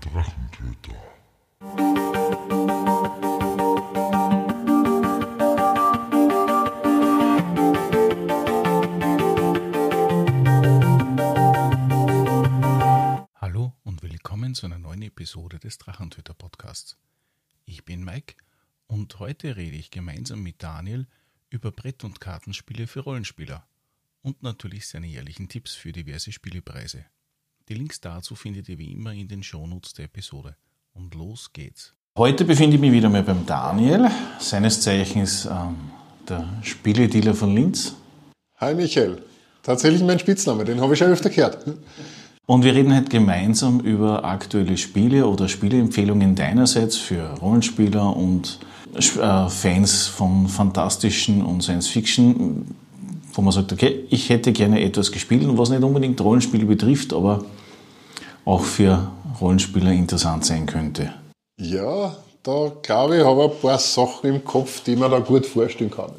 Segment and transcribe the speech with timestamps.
[0.00, 0.94] Drachentöter.
[13.34, 16.96] Hallo und willkommen zu einer neuen Episode des Drachentöter Podcasts.
[17.64, 18.36] Ich bin Mike
[18.86, 21.08] und heute rede ich gemeinsam mit Daniel
[21.50, 23.66] über Brett- und Kartenspiele für Rollenspieler
[24.22, 27.04] und natürlich seine jährlichen Tipps für diverse Spielepreise.
[27.68, 30.56] Die Links dazu findet ihr wie immer in den Shownotes der Episode.
[30.94, 31.92] Und los geht's.
[32.16, 35.76] Heute befinde ich mich wieder mal beim Daniel, seines Zeichens ähm,
[36.26, 37.94] der Spieledealer von Linz.
[38.56, 39.22] Hi Michael.
[39.62, 41.58] Tatsächlich mein Spitzname, den habe ich schon öfter gehört.
[42.46, 48.60] Und wir reden heute gemeinsam über aktuelle Spiele oder Spieleempfehlungen deinerseits für Rollenspieler und
[48.94, 52.74] äh, Fans von fantastischen und Science Fiction,
[53.34, 57.44] wo man sagt, okay, ich hätte gerne etwas gespielt, was nicht unbedingt Rollenspiele betrifft, aber
[58.48, 59.12] auch für
[59.42, 61.12] Rollenspieler interessant sein könnte.
[61.60, 65.44] Ja, da glaube ich, habe ich ein paar Sachen im Kopf, die man da gut
[65.44, 66.12] vorstellen kann.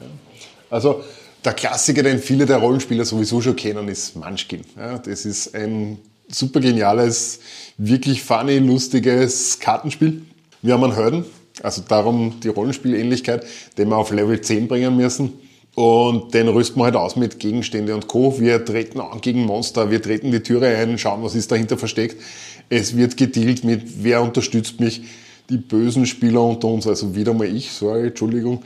[0.70, 1.04] Also
[1.44, 4.62] der Klassiker, den viele der Rollenspieler sowieso schon kennen, ist Munchkin.
[4.76, 7.40] Das ist ein super geniales,
[7.78, 10.22] wirklich funny, lustiges Kartenspiel.
[10.62, 11.26] Wir haben einen Helden,
[11.64, 13.44] also darum die Rollenspielähnlichkeit,
[13.76, 15.34] den wir auf Level 10 bringen müssen.
[15.80, 18.38] Und den rüsten wir halt aus mit Gegenstände und Co.
[18.38, 22.22] Wir treten an gegen Monster, wir treten die Türe ein, schauen, was ist dahinter versteckt.
[22.68, 25.04] Es wird gedealt mit, wer unterstützt mich.
[25.50, 28.62] Die bösen Spieler unter uns, also wieder mal ich, sorry, Entschuldigung,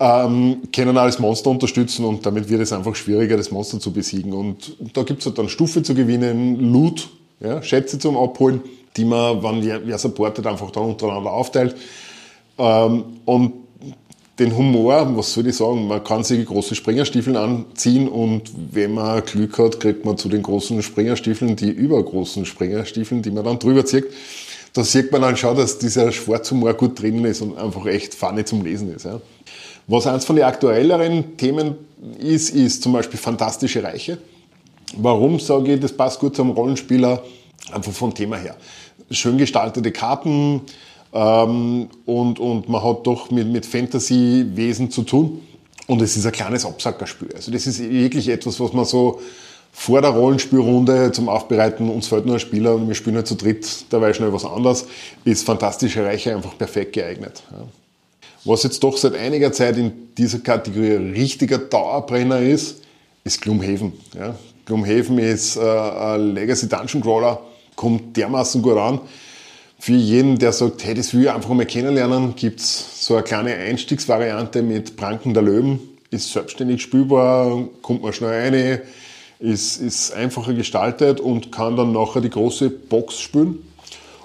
[0.00, 4.32] ähm, können das Monster unterstützen und damit wird es einfach schwieriger, das Monster zu besiegen.
[4.32, 8.62] Und da gibt's halt dann Stufe zu gewinnen, Loot, ja, Schätze zum Abholen,
[8.96, 11.76] die man, wenn wer supportet, einfach dann untereinander aufteilt.
[12.56, 13.63] Ähm, und
[14.38, 19.24] den Humor, was soll ich sagen, man kann sich große Springerstiefel anziehen und wenn man
[19.24, 23.86] Glück hat, kriegt man zu den großen Springerstiefeln die übergroßen Springerstiefeln, die man dann drüber
[23.86, 24.06] zieht.
[24.72, 28.44] Da sieht man dann schon, dass dieser Schwarzhumor gut drinnen ist und einfach echt funny
[28.44, 29.04] zum Lesen ist.
[29.04, 29.20] Ja.
[29.86, 31.76] Was eins von den aktuelleren Themen
[32.18, 34.18] ist, ist zum Beispiel Fantastische Reiche.
[34.96, 37.22] Warum sage ich, das passt gut zum Rollenspieler?
[37.72, 38.56] Einfach vom Thema her.
[39.10, 40.62] Schön gestaltete Karten,
[41.14, 45.40] ähm, und, und man hat doch mit, mit Fantasy-Wesen zu tun.
[45.86, 47.28] Und es ist ein kleines Absackerspiel.
[47.34, 49.20] Also das ist wirklich etwas, was man so
[49.72, 53.34] vor der Rollenspielrunde zum Aufbereiten, uns fällt nur ein Spieler und wir spielen halt zu
[53.34, 54.86] dritt dabei schnell was anderes,
[55.24, 57.42] ist Fantastische Reiche einfach perfekt geeignet.
[58.44, 62.82] Was jetzt doch seit einiger Zeit in dieser Kategorie richtiger Dauerbrenner ist,
[63.24, 63.92] ist Gloomhaven.
[64.16, 64.36] Ja.
[64.64, 67.40] Gloomhaven ist äh, ein Legacy Dungeon Crawler,
[67.74, 69.00] kommt dermaßen gut an.
[69.84, 73.52] Für jeden, der sagt, hey, das will ich einfach mal kennenlernen, gibt's so eine kleine
[73.52, 75.78] Einstiegsvariante mit Pranken der Löwen.
[76.10, 78.80] Ist selbstständig spielbar, kommt man schnell rein,
[79.40, 83.58] ist, ist einfacher gestaltet und kann dann nachher die große Box spielen.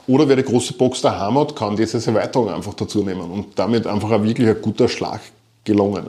[0.07, 3.85] Oder wer die große Box daheim hat, kann diese Erweiterung einfach dazu nehmen und damit
[3.85, 5.19] einfach ein wirklich ein guter Schlag
[5.65, 6.05] gelungen.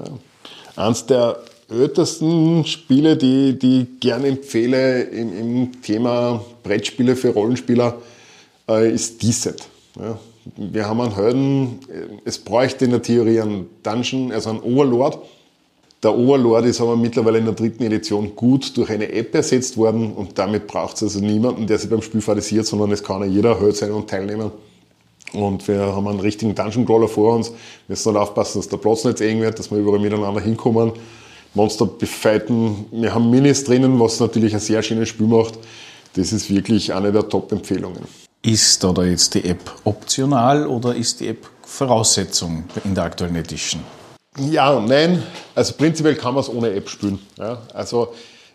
[0.76, 7.96] Eins der ältesten Spiele, die, die ich gerne empfehle im, im Thema Brettspiele für Rollenspieler,
[8.78, 9.68] ist Decent.
[9.98, 10.18] Ja.
[10.56, 11.80] Wir haben einen Helden,
[12.24, 15.18] es bräuchte in der Theorie einen Dungeon, also einen Overlord.
[16.02, 20.12] Der Overlord ist aber mittlerweile in der dritten Edition gut durch eine App ersetzt worden
[20.12, 23.26] und damit braucht es also niemanden, der sich beim Spiel fadisiert, sondern es kann ja
[23.26, 24.50] jeder Held sein und teilnehmen.
[25.34, 27.50] Und wir haben einen richtigen Dungeon Crawler vor uns.
[27.50, 27.56] Wir
[27.88, 30.92] müssen halt aufpassen, dass der Platz nicht eng wird, dass wir überall miteinander hinkommen.
[31.54, 32.86] Monster befeiten.
[32.90, 35.58] Wir haben Minis drinnen, was natürlich ein sehr schönes Spiel macht.
[36.14, 38.02] Das ist wirklich eine der Top-Empfehlungen.
[38.42, 43.82] Ist da jetzt die App optional oder ist die App Voraussetzung in der aktuellen Edition?
[44.38, 45.22] Ja und nein.
[45.54, 47.18] Also prinzipiell kann man es ohne App spielen.
[47.36, 48.14] Ja, also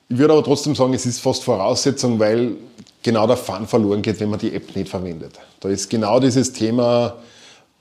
[0.09, 2.53] ich würde aber trotzdem sagen, es ist fast Voraussetzung, weil
[3.03, 5.39] genau der Fun verloren geht, wenn man die App nicht verwendet.
[5.59, 7.17] Da ist genau dieses Thema,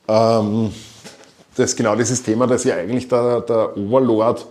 [0.07, 0.75] ähm,
[1.57, 4.47] das ist genau dieses Thema, dass ja eigentlich der, der Overlord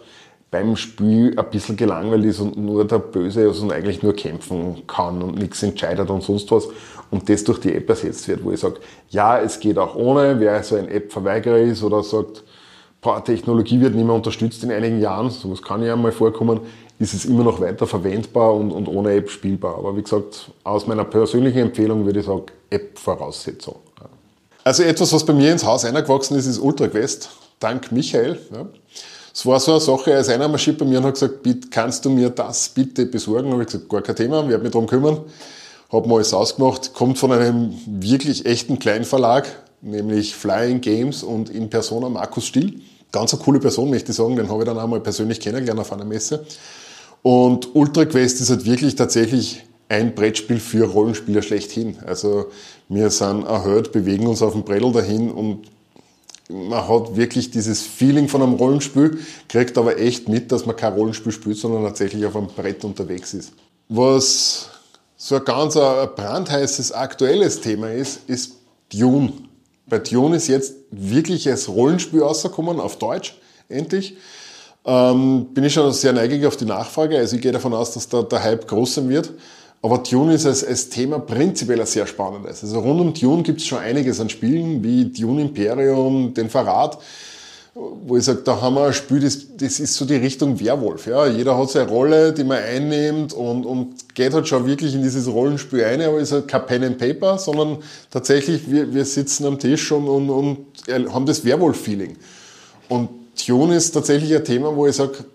[0.53, 4.85] beim Spiel ein bisschen gelangweilt ist und nur der Böse ist und eigentlich nur kämpfen
[4.85, 6.67] kann und nichts entscheidet und sonst was.
[7.13, 8.77] Und das durch die App ersetzt wird, wo ich sage,
[9.11, 12.43] ja, es geht auch ohne, wer so ein App-Verweigerer ist oder sagt,
[13.01, 16.61] boah, Technologie wird nicht mehr unterstützt in einigen Jahren, sowas kann ja mal vorkommen,
[16.97, 19.77] ist es immer noch weiter verwendbar und, und ohne App spielbar.
[19.77, 23.75] Aber wie gesagt, aus meiner persönlichen Empfehlung würde ich sagen, App-Voraussetzung.
[24.63, 27.29] Also etwas, was bei mir ins Haus eingewachsen ist, ist UltraQuest,
[27.59, 28.39] dank Michael.
[28.51, 28.65] Ja.
[29.31, 32.05] Es war so eine Sache, als einer marschiert bei mir und hat gesagt, bitte, kannst
[32.05, 33.51] du mir das bitte besorgen?
[33.51, 35.21] Habe ich gesagt, gar kein Thema, werde mich darum kümmern.
[35.93, 39.47] Habe mal alles ausgemacht, kommt von einem wirklich echten Kleinverlag,
[39.81, 42.81] nämlich Flying Games und in Persona Markus Still.
[43.11, 45.93] Ganz eine coole Person, möchte ich sagen, den habe ich dann einmal persönlich kennengelernt auf
[45.93, 46.47] einer Messe.
[47.21, 51.97] Und Ultra Quest ist halt wirklich tatsächlich ein Brettspiel für Rollenspieler schlechthin.
[52.07, 52.47] Also
[52.89, 55.67] wir sind erhöht, bewegen uns auf dem Brettel dahin und
[56.49, 60.93] man hat wirklich dieses Feeling von einem Rollenspiel, kriegt aber echt mit, dass man kein
[60.93, 63.53] Rollenspiel spielt, sondern tatsächlich auf einem Brett unterwegs ist.
[63.89, 64.69] Was
[65.17, 68.55] so ein ganz brandheißes aktuelles Thema ist, ist
[68.91, 69.33] Dune.
[69.87, 73.37] Bei Dune ist jetzt wirklich als Rollenspiel rausgekommen, auf Deutsch,
[73.69, 74.17] endlich.
[74.85, 77.17] Ähm, bin ich schon sehr neugierig auf die Nachfrage.
[77.17, 79.31] Also ich gehe davon aus, dass da der Hype groß sein wird.
[79.81, 82.63] Aber Dune ist als, als Thema prinzipiell ein sehr spannendes.
[82.63, 86.97] Also rund um Dune gibt es schon einiges an Spielen, wie Dune Imperium, den Verrat,
[87.75, 91.07] wo ich sage, da haben wir ein Spiel, das, das ist so die Richtung Werwolf.
[91.07, 91.25] Ja?
[91.25, 95.27] Jeder hat seine Rolle, die man einnimmt und, und geht halt schon wirklich in dieses
[95.27, 97.77] Rollenspiel ein, aber es ist halt kein Pen and Paper, sondern
[98.11, 102.15] tatsächlich, wir, wir sitzen am Tisch und, und, und haben das Werwolf-Feeling.
[102.89, 103.09] Und
[103.47, 105.25] Dune ist tatsächlich ein Thema, wo ich sage,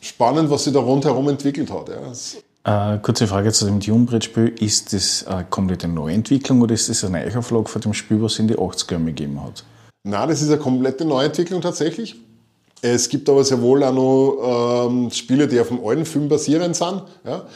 [0.00, 1.90] spannend, was sich da rundherum entwickelt hat.
[1.90, 2.94] Ja.
[2.94, 4.54] Äh, kurze Frage zu dem Dune-Brettspiel.
[4.60, 8.38] Ist das eine komplette Neuentwicklung oder ist das eine Neuauflage von dem Spiel, was es
[8.38, 9.64] in die 80er gegeben hat?
[10.04, 12.16] Nein, das ist eine komplette Neuentwicklung tatsächlich.
[12.80, 16.74] Es gibt aber sehr wohl auch noch ähm, Spiele, die auf dem alten Film basierend
[16.74, 17.04] sind.
[17.24, 17.46] Ja?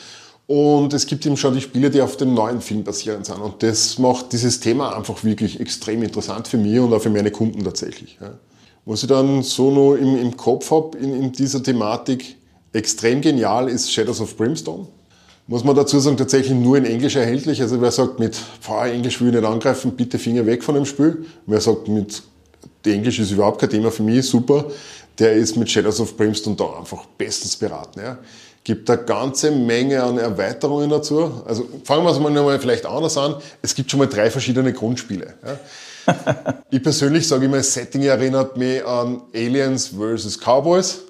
[0.47, 3.41] Und es gibt eben schon die Spiele, die auf dem neuen Film basierend sind.
[3.41, 7.33] Und das macht dieses Thema einfach wirklich extrem interessant für mich und auch für meine
[7.33, 8.17] Kunden tatsächlich.
[8.21, 8.35] Ja?
[8.85, 12.37] Was ich dann so noch im, im Kopf habe in, in dieser Thematik,
[12.73, 14.87] extrem genial ist Shadows of Brimstone.
[15.49, 17.61] Muss man dazu sagen, tatsächlich nur in Englisch erhältlich.
[17.61, 18.37] Also wer sagt mit,
[18.69, 21.25] Englisch will ich nicht angreifen, bitte Finger weg von dem Spiel.
[21.47, 22.23] Wer sagt mit,
[22.93, 24.67] Englisch ist überhaupt kein Thema für mich, super,
[25.19, 28.01] der ist mit Shadows of Brimstone da einfach bestens beraten.
[28.01, 28.19] Ja.
[28.65, 31.43] Gibt eine ganze Menge an Erweiterungen dazu.
[31.47, 33.37] Also fangen wir es mal vielleicht anders an.
[33.63, 35.35] Es gibt schon mal drei verschiedene Grundspiele.
[35.45, 35.59] Ja
[36.71, 40.39] ich persönlich sage immer, das Setting erinnert mich an Aliens vs.
[40.39, 41.01] Cowboys,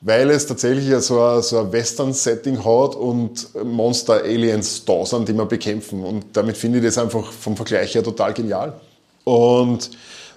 [0.00, 5.48] weil es tatsächlich so ein, so ein Western-Setting hat und Monster-Aliens da sind, die man
[5.48, 6.04] bekämpfen.
[6.04, 8.74] Und damit finde ich das einfach vom Vergleich her total genial.
[9.24, 9.90] Und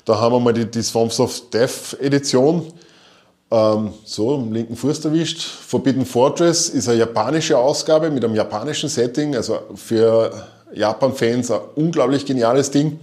[0.06, 2.72] da haben wir mal die, die Swamps of Death Edition.
[3.52, 5.42] Ähm, so, im linken Fuß erwischt.
[5.42, 9.36] Forbidden Fortress ist eine japanische Ausgabe mit einem japanischen Setting.
[9.36, 13.00] Also für Japan-Fans ein unglaublich geniales Ding.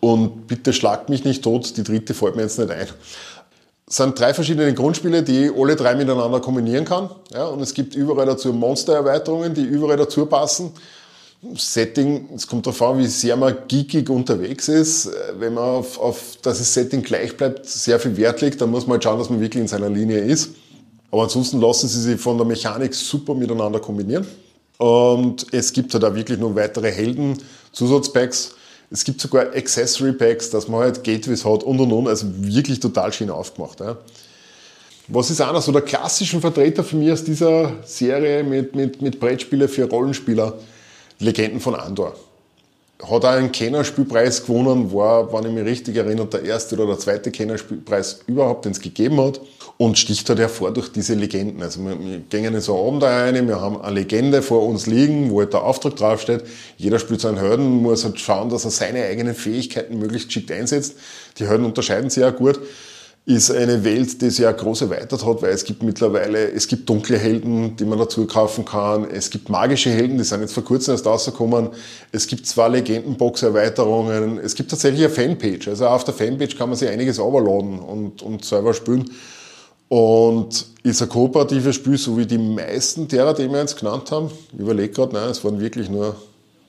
[0.00, 2.88] Und bitte schlagt mich nicht tot, die dritte fällt mir jetzt nicht ein.
[3.86, 7.10] Es sind drei verschiedene Grundspiele, die ich alle drei miteinander kombinieren kann.
[7.34, 10.72] Ja, und es gibt überall dazu Monster-Erweiterungen, die überall dazu passen.
[11.56, 15.10] Setting, es kommt darauf an, wie sehr man geekig unterwegs ist.
[15.38, 18.86] Wenn man auf, auf dass das Setting gleich bleibt, sehr viel Wert legt, dann muss
[18.86, 20.50] man halt schauen, dass man wirklich in seiner Linie ist.
[21.10, 24.26] Aber ansonsten lassen sie sich von der Mechanik super miteinander kombinieren.
[24.76, 27.38] Und es gibt halt auch wirklich noch weitere Helden,
[27.72, 28.54] Zusatzpacks,
[28.90, 32.08] es gibt sogar Accessory Packs, dass man halt Gateways hat und und und.
[32.08, 33.78] Also wirklich total schön aufgemacht.
[33.80, 33.96] Ja.
[35.06, 39.20] Was ist einer so der klassischen Vertreter für mich aus dieser Serie mit, mit, mit
[39.20, 40.58] Brettspiele für Rollenspieler?
[41.20, 42.14] Legenden von Andor
[43.02, 46.98] hat auch einen Kennerspielpreis gewonnen, war, wenn ich mich richtig erinnere, der erste oder der
[46.98, 49.40] zweite Kennerspielpreis überhaupt, den es gegeben hat.
[49.78, 51.62] Und sticht halt hervor durch diese Legenden.
[51.62, 54.86] Also wir, wir gehen in so ein Abenteuer rein, wir haben eine Legende vor uns
[54.86, 56.44] liegen, wo halt der Auftrag draufsteht.
[56.76, 60.96] Jeder spielt seinen Helden, muss halt schauen, dass er seine eigenen Fähigkeiten möglichst geschickt einsetzt.
[61.38, 62.60] Die Helden unterscheiden sich ja gut
[63.26, 66.88] ist eine Welt, die sich ja groß erweitert hat, weil es gibt mittlerweile, es gibt
[66.88, 70.64] dunkle Helden, die man dazu kaufen kann, es gibt magische Helden, die sind jetzt vor
[70.64, 71.68] kurzem erst rausgekommen,
[72.12, 76.78] es gibt zwei Legendenbox-Erweiterungen, es gibt tatsächlich eine Fanpage, also auf der Fanpage kann man
[76.78, 79.10] sich einiges overladen und, und selber spielen.
[79.88, 84.30] Und ist ein kooperatives Spiel, so wie die meisten derer, die wir jetzt genannt haben.
[84.52, 86.14] Ich überlege gerade, nein, es waren wirklich nur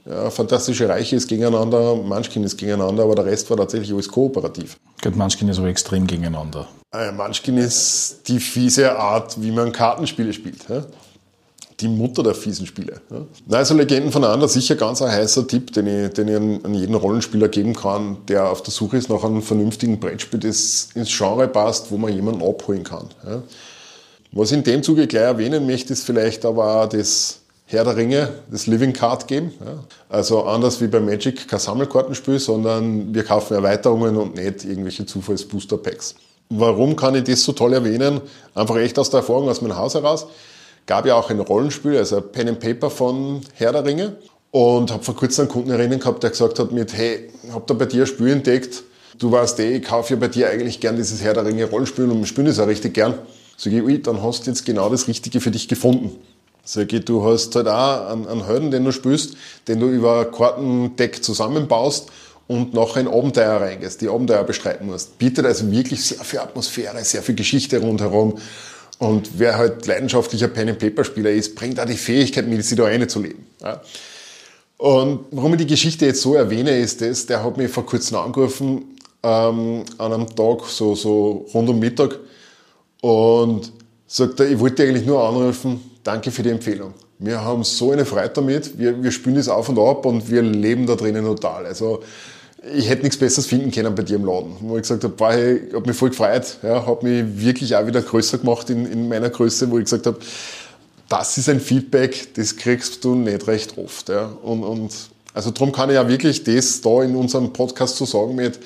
[0.06, 4.78] ja, Fantastische Reiche ist gegeneinander, Munchkin ist gegeneinander, aber der Rest war tatsächlich alles kooperativ.
[5.02, 6.68] Gut, Munchkin ist aber extrem gegeneinander.
[6.94, 10.68] Äh, Munchkin ist die fiese Art, wie man Kartenspiele spielt.
[10.68, 10.84] Ja?
[11.80, 13.00] Die Mutter der fiesen Spiele.
[13.12, 13.58] Ja?
[13.58, 16.96] Also Legenden voneinander, sicher ganz ein heißer Tipp, den ich, den ich an, an jeden
[16.96, 21.48] Rollenspieler geben kann, der auf der Suche ist nach einem vernünftigen Brettspiel, das ins Genre
[21.48, 23.10] passt, wo man jemanden abholen kann.
[23.26, 23.44] Ja?
[24.32, 27.41] Was ich in dem Zuge gleich erwähnen möchte, ist vielleicht aber auch das
[27.72, 29.52] Herr der Ringe, das Living Card Game.
[29.66, 29.86] Ja.
[30.10, 35.78] Also anders wie bei Magic kein Sammelkartenspiel, sondern wir kaufen Erweiterungen und nicht irgendwelche Zufalls-Booster
[35.78, 36.16] Packs.
[36.50, 38.20] Warum kann ich das so toll erwähnen?
[38.56, 40.28] Einfach echt aus der Erfahrung aus meinem Haus heraus.
[40.86, 44.18] Gab ja auch ein Rollenspiel, also Pen and Paper von Herr der Ringe.
[44.52, 47.74] Und habe vor kurzem einen Kunden erinnern gehabt, der gesagt hat mit, hey, hab da
[47.74, 48.84] bei dir ein Spiel entdeckt.
[49.18, 52.12] Du weißt eh, ich kaufe ja bei dir eigentlich gern dieses Herr der Ringe Rollenspiel
[52.12, 53.14] und spiele es auch richtig gern.
[53.56, 56.20] Sag ich, ui, dann hast du jetzt genau das Richtige für dich gefunden.
[56.64, 59.36] Sag ich, du hast halt auch einen, Helden, den du spielst,
[59.68, 62.12] den du über Kartendeck zusammenbaust
[62.48, 65.18] und noch ein Abenteuer reingehst, die Abenteuer bestreiten musst.
[65.18, 68.38] Bietet also wirklich sehr viel Atmosphäre, sehr viel Geschichte rundherum
[69.02, 73.44] Und wer halt leidenschaftlicher Pen-and-Paper-Spieler ist, bringt auch die Fähigkeit mit, sich da reinzuleben.
[73.60, 73.82] Ja.
[74.78, 78.18] Und warum ich die Geschichte jetzt so erwähne, ist das, der hat mich vor kurzem
[78.18, 82.20] angerufen, ähm, an einem Tag, so, so rund um Mittag,
[83.02, 83.72] und
[84.06, 86.94] sagt er, ich wollte eigentlich nur anrufen, danke für die Empfehlung.
[87.20, 90.42] Wir haben so eine Freude damit, wir, wir spielen das auf und ab und wir
[90.42, 91.66] leben da drinnen total.
[91.66, 92.02] Also,
[92.76, 94.56] ich hätte nichts Besseres finden können bei dir im Laden.
[94.60, 97.86] Wo ich gesagt habe, boah, ich habe mich voll gefreut, ja, habe mich wirklich auch
[97.88, 100.18] wieder größer gemacht in, in meiner Größe, wo ich gesagt habe,
[101.10, 104.10] das ist ein Feedback, das kriegst du nicht recht oft.
[104.10, 104.32] Ja.
[104.44, 104.92] Und, und
[105.34, 108.60] also darum kann ich ja wirklich das da in unserem Podcast zu sagen mit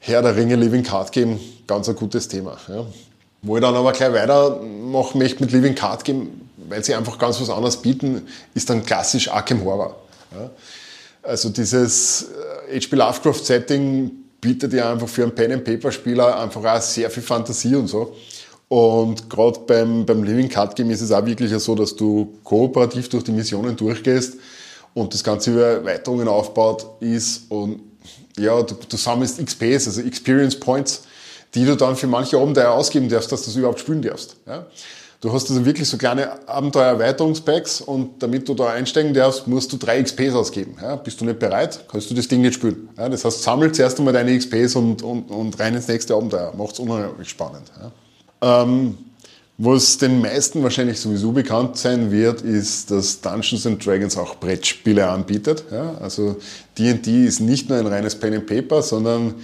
[0.00, 2.56] Herr der Ringe Living Card Game, ganz ein gutes Thema.
[2.68, 2.86] Ja.
[3.42, 7.40] Wo ich dann aber gleich weitermachen möchte mit Living Card Game, weil sie einfach ganz
[7.40, 9.96] was anderes bieten, ist dann klassisch Arkham Horror.
[10.32, 10.50] Ja.
[11.22, 12.26] Also dieses
[12.68, 12.94] H.P.
[12.94, 14.10] Äh, Lovecraft Setting
[14.40, 18.14] bietet ja einfach für einen Pen-and-Paper-Spieler einfach auch sehr viel Fantasie und so.
[18.68, 23.08] Und gerade beim, beim Living Card Game ist es auch wirklich so, dass du kooperativ
[23.08, 24.34] durch die Missionen durchgehst
[24.94, 27.80] und das Ganze über Erweiterungen aufgebaut ist und
[28.36, 31.02] ja, du, du sammelst XPs, also Experience Points,
[31.54, 34.36] die du dann für manche Abenteuer ausgeben darfst, dass du das überhaupt spielen darfst.
[34.46, 34.66] Ja?
[35.20, 39.76] Du hast also wirklich so kleine Abenteuer-Erweiterungspacks und damit du da einsteigen darfst, musst du
[39.76, 40.76] drei XPs ausgeben.
[40.80, 42.88] Ja, bist du nicht bereit, kannst du das Ding nicht spielen.
[42.96, 46.54] Ja, das heißt, sammel zuerst einmal deine XPs und, und, und rein ins nächste Abenteuer.
[46.56, 47.72] Macht's unheimlich spannend.
[48.40, 48.62] Ja.
[48.62, 48.96] Ähm,
[49.60, 55.10] was den meisten wahrscheinlich sowieso bekannt sein wird, ist, dass Dungeons and Dragons auch Brettspiele
[55.10, 55.64] anbietet.
[55.72, 56.36] Ja, also
[56.78, 59.34] D&D ist nicht nur ein reines Pen and Paper, sondern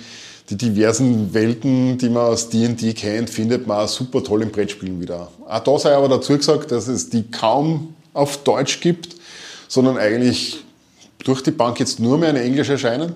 [0.51, 5.29] die diversen Welten, die man aus D&D kennt, findet man super toll in Brettspielen wieder.
[5.49, 9.17] Auch da sei aber dazu gesagt, dass es die kaum auf Deutsch gibt,
[9.69, 10.63] sondern eigentlich
[11.25, 13.15] durch die Bank jetzt nur mehr in Englisch erscheinen.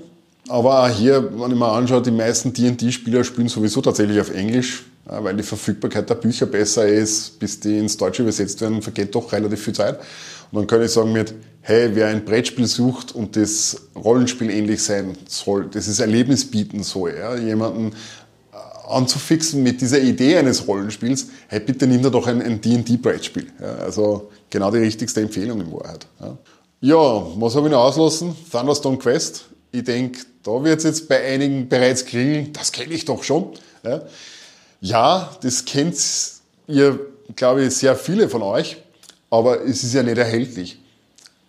[0.48, 4.84] Aber auch hier, wenn ich mir anschaue, die meisten D&D-Spieler spielen sowieso tatsächlich auf Englisch,
[5.04, 9.30] weil die Verfügbarkeit der Bücher besser ist, bis die ins Deutsche übersetzt werden, vergeht doch
[9.32, 9.98] relativ viel Zeit.
[10.50, 14.82] Und dann kann ich sagen mit, hey, wer ein Brettspiel sucht und das Rollenspiel ähnlich
[14.82, 17.92] sein soll, das ist Erlebnis bieten soll, ja, jemanden
[18.52, 18.56] äh,
[18.88, 23.48] anzufixen mit dieser Idee eines Rollenspiels, hey, bitte nimm da doch ein D&D-Brettspiel.
[23.60, 26.06] Ja, also genau die richtigste Empfehlung in Wahrheit.
[26.20, 26.38] Ja,
[26.80, 28.34] ja was habe ich noch auslassen?
[28.50, 29.44] Thunderstone Quest.
[29.70, 33.52] Ich denke, da wird es jetzt bei einigen bereits klingeln, das kenne ich doch schon.
[33.84, 34.02] Ja,
[34.80, 35.96] ja das kennt
[36.66, 36.98] ihr,
[37.36, 38.78] glaube ich, sehr viele von euch,
[39.28, 40.78] aber es ist ja nicht erhältlich.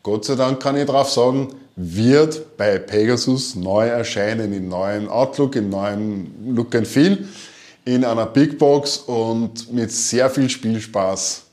[0.03, 5.55] Gott sei Dank kann ich darauf sagen, wird bei Pegasus neu erscheinen, in neuen Outlook,
[5.55, 7.25] in neuen Look and Feel,
[7.85, 11.43] in einer Big Box und mit sehr viel Spielspaß.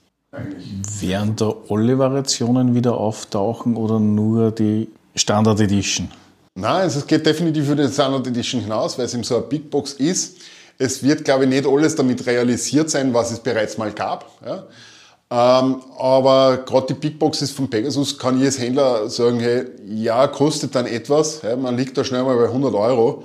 [1.01, 6.11] Werden da alle Variationen wieder auftauchen oder nur die Standard Edition?
[6.55, 9.71] Nein, es geht definitiv über die Standard Edition hinaus, weil es eben so eine Big
[9.71, 10.39] Box ist.
[10.79, 14.31] Es wird, glaube ich, nicht alles damit realisiert sein, was es bereits mal gab.
[14.45, 14.65] Ja.
[15.29, 20.29] Ähm, aber gerade die Big Boxes von Pegasus kann ich als Händler sagen, hey, ja,
[20.29, 21.43] kostet dann etwas.
[21.43, 23.25] Ja, man liegt da schnell mal bei 100 Euro.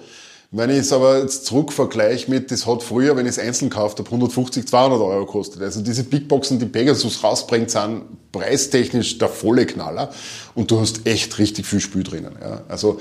[0.54, 4.00] Wenn ich es aber jetzt zurückvergleiche mit, das hat früher, wenn ich es einzeln gekauft
[4.00, 5.62] habe, 150, 200 Euro gekostet.
[5.62, 8.04] Also diese Big Boxen, die Pegasus rausbringt, sind
[8.34, 10.10] preistechnisch der volle Knaller.
[10.54, 12.36] Und du hast echt richtig viel Spiel drinnen.
[12.42, 12.64] Ja.
[12.68, 13.00] Also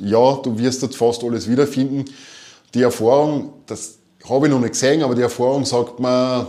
[0.00, 2.06] ja, du wirst dort fast alles wiederfinden.
[2.74, 3.98] Die Erfahrung, das
[4.28, 6.46] habe ich noch nicht gesehen, aber die Erfahrung sagt mir,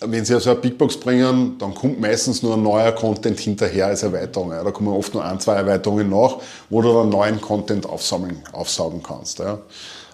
[0.00, 3.86] wenn sie also eine Big Box bringen, dann kommt meistens nur ein neuer Content hinterher
[3.86, 4.50] als Erweiterung.
[4.50, 6.36] Da kommen oft nur ein, zwei Erweiterungen nach,
[6.70, 9.38] wo du dann neuen Content aufsammeln, aufsaugen kannst.
[9.40, 9.58] Ja.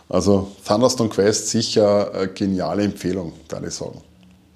[0.09, 4.01] Also Thunderstone Quest sicher eine geniale Empfehlung, kann ich sagen.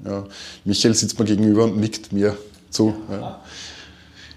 [0.04, 0.24] Ja.
[0.64, 2.36] Michael sitzt mir gegenüber und nickt mir
[2.70, 2.94] zu.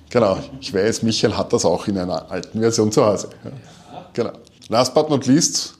[0.09, 3.29] Genau, ich weiß, Michael hat das auch in einer alten Version zu Hause.
[4.13, 4.31] Genau.
[4.69, 5.73] Last but not least,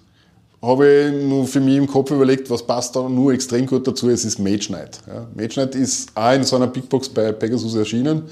[0.63, 4.09] habe ich nur für mich im Kopf überlegt, was passt da nur extrem gut dazu,
[4.09, 4.97] es ist Mage Knight.
[5.05, 8.23] Ja, Mage Knight ist auch in so einer Big Box bei Pegasus erschienen.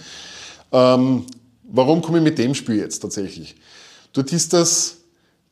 [0.71, 1.25] Ähm,
[1.63, 3.55] warum komme ich mit dem Spiel jetzt tatsächlich?
[4.13, 4.97] Dort ist das,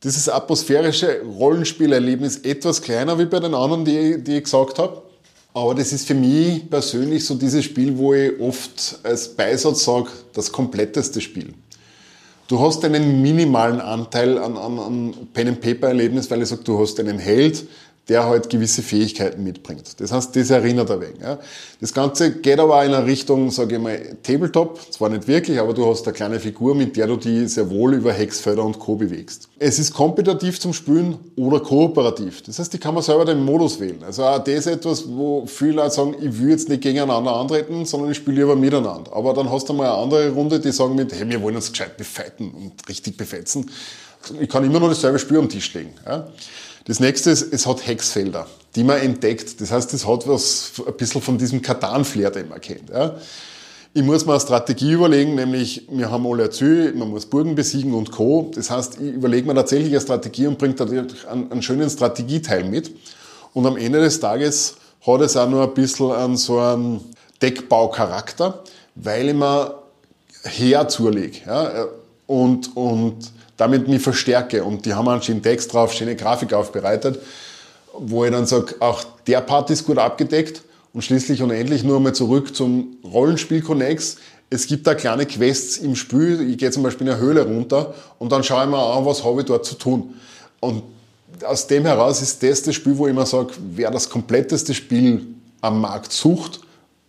[0.02, 5.02] dieses atmosphärische Rollenspielerlebnis etwas kleiner wie bei den anderen, die, die ich gesagt habe.
[5.52, 10.08] Aber das ist für mich persönlich so dieses Spiel, wo ich oft als Beisatz sage,
[10.32, 11.52] das kompletteste Spiel.
[12.50, 17.20] Du hast einen minimalen Anteil an, an, an Pen-and-Paper-Erlebnis, weil ich sage, du hast einen
[17.20, 17.64] Held,
[18.10, 20.00] der halt gewisse Fähigkeiten mitbringt.
[20.00, 21.20] Das heißt, das erinnert ein wenig.
[21.22, 21.38] Ja.
[21.80, 24.80] Das Ganze geht aber auch in eine Richtung, sage ich mal, Tabletop.
[24.90, 27.94] Zwar nicht wirklich, aber du hast eine kleine Figur, mit der du die sehr wohl
[27.94, 28.96] über Hexfelder und Co.
[28.96, 29.48] bewegst.
[29.60, 32.42] Es ist kompetitiv zum Spielen oder kooperativ.
[32.42, 34.02] Das heißt, ich kann man selber den Modus wählen.
[34.04, 37.84] Also auch das ist etwas, wo viele Leute sagen, ich will jetzt nicht gegeneinander antreten,
[37.84, 39.12] sondern ich spiele lieber miteinander.
[39.14, 41.70] Aber dann hast du mal eine andere Runde, die sagen mit, hey, wir wollen uns
[41.70, 43.70] gescheit befighten und richtig befetzen.
[44.40, 45.94] ich kann immer noch dasselbe Spiel am Tisch legen.
[46.04, 46.26] Ja.
[46.84, 49.60] Das nächste ist, es hat Hexfelder, die man entdeckt.
[49.60, 52.90] Das heißt, es hat was, ein bisschen von diesem Katan-Flair, den man kennt.
[52.90, 53.16] Ja.
[53.92, 57.92] Ich muss mir eine Strategie überlegen, nämlich wir haben alle Ziel, man muss Burgen besiegen
[57.92, 58.50] und Co.
[58.54, 62.64] Das heißt, ich überlege mir tatsächlich eine Strategie und bringe dadurch einen, einen schönen Strategieteil
[62.64, 62.92] mit.
[63.52, 67.00] Und am Ende des Tages hat es auch nur ein bisschen an so einen
[67.42, 68.62] Deckbaucharakter,
[68.94, 69.74] weil ich mir
[70.44, 71.86] her zulege ja,
[72.26, 73.16] und, und
[73.60, 74.64] damit mich verstärke.
[74.64, 77.20] Und die haben einen schönen Text drauf, schöne Grafik aufbereitet,
[77.92, 80.62] wo ich dann sage, auch der Part ist gut abgedeckt
[80.92, 84.16] und schließlich und endlich nur einmal zurück zum Rollenspiel Connex.
[84.48, 86.48] Es gibt da kleine Quests im Spiel.
[86.50, 89.22] Ich gehe zum Beispiel in eine Höhle runter und dann schaue ich mir an, was
[89.22, 90.14] habe ich dort zu tun.
[90.60, 90.82] Und
[91.44, 95.26] aus dem heraus ist das das Spiel, wo ich immer sage, wer das kompletteste Spiel
[95.60, 96.60] am Markt sucht,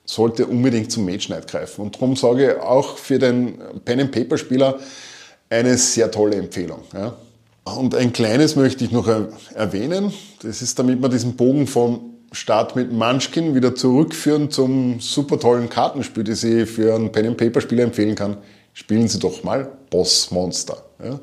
[0.05, 1.81] sollte unbedingt zum Mage Knight greifen.
[1.81, 4.79] Und darum sage ich auch für den Pen-and-Paper-Spieler
[5.51, 6.81] eine sehr tolle Empfehlung.
[6.93, 7.15] Ja.
[7.63, 9.07] Und ein kleines möchte ich noch
[9.53, 10.11] erwähnen.
[10.41, 15.69] Das ist, damit wir diesen Bogen vom Start mit Munchkin wieder zurückführen zum super tollen
[15.69, 18.37] Kartenspiel, das ich für einen Pen-and-Paper-Spieler empfehlen kann.
[18.73, 20.77] Spielen Sie doch mal Boss Monster.
[21.03, 21.19] Ja.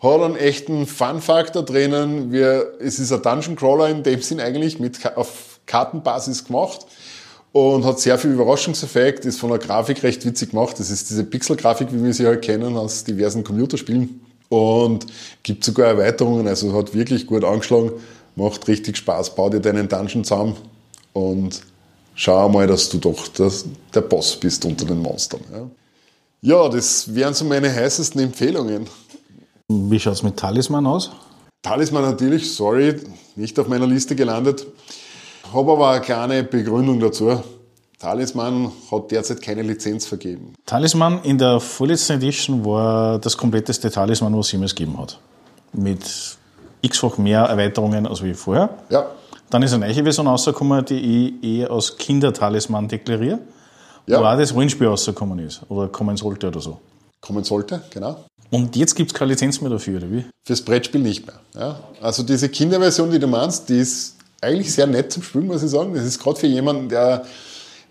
[0.00, 2.32] Hat einen echten Fun-Faktor drinnen.
[2.32, 6.86] Wir, es ist ein Dungeon Crawler in dem Sinn eigentlich mit, auf Kartenbasis gemacht
[7.52, 10.78] und hat sehr viel Überraschungseffekt, ist von der Grafik recht witzig gemacht.
[10.78, 15.06] Das ist diese Pixel-Grafik, wie wir sie halt kennen aus diversen Computerspielen und
[15.42, 17.92] gibt sogar Erweiterungen, also hat wirklich gut angeschlagen,
[18.36, 19.34] macht richtig Spaß.
[19.34, 20.56] Bau dir deinen Dungeon zusammen
[21.12, 21.62] und
[22.14, 23.64] schau mal, dass du doch das,
[23.94, 25.40] der Boss bist unter den Monstern.
[25.52, 25.70] Ja.
[26.42, 28.86] ja, das wären so meine heißesten Empfehlungen.
[29.68, 31.10] Wie schaut es mit Talisman aus?
[31.62, 32.96] Talisman natürlich, sorry,
[33.36, 34.66] nicht auf meiner Liste gelandet.
[35.52, 37.42] Habe aber eine kleine Begründung dazu.
[37.98, 40.54] Talisman hat derzeit keine Lizenz vergeben.
[40.64, 45.18] Talisman in der vorletzten Edition war das kompletteste Talisman, was es jemals gegeben hat.
[45.72, 46.38] Mit
[46.82, 48.70] x-fach mehr Erweiterungen als wie vorher.
[48.88, 49.06] Ja.
[49.50, 53.40] Dann ist eine neue Version rausgekommen, die ich eher als Kindertalisman deklariere.
[54.06, 54.20] Ja.
[54.20, 55.60] Wo auch das Rollenspiel rausgekommen ist.
[55.68, 56.78] Oder kommen sollte oder so.
[57.20, 58.24] Kommen sollte, genau.
[58.50, 60.24] Und jetzt gibt es keine Lizenz mehr dafür, oder wie?
[60.44, 61.40] Fürs Brettspiel nicht mehr.
[61.54, 61.80] Ja.
[62.00, 65.70] Also diese Kinderversion, die du meinst, die ist eigentlich sehr nett zum Spielen, muss ich
[65.70, 65.94] sagen.
[65.94, 67.24] Das ist gerade für jemanden, der,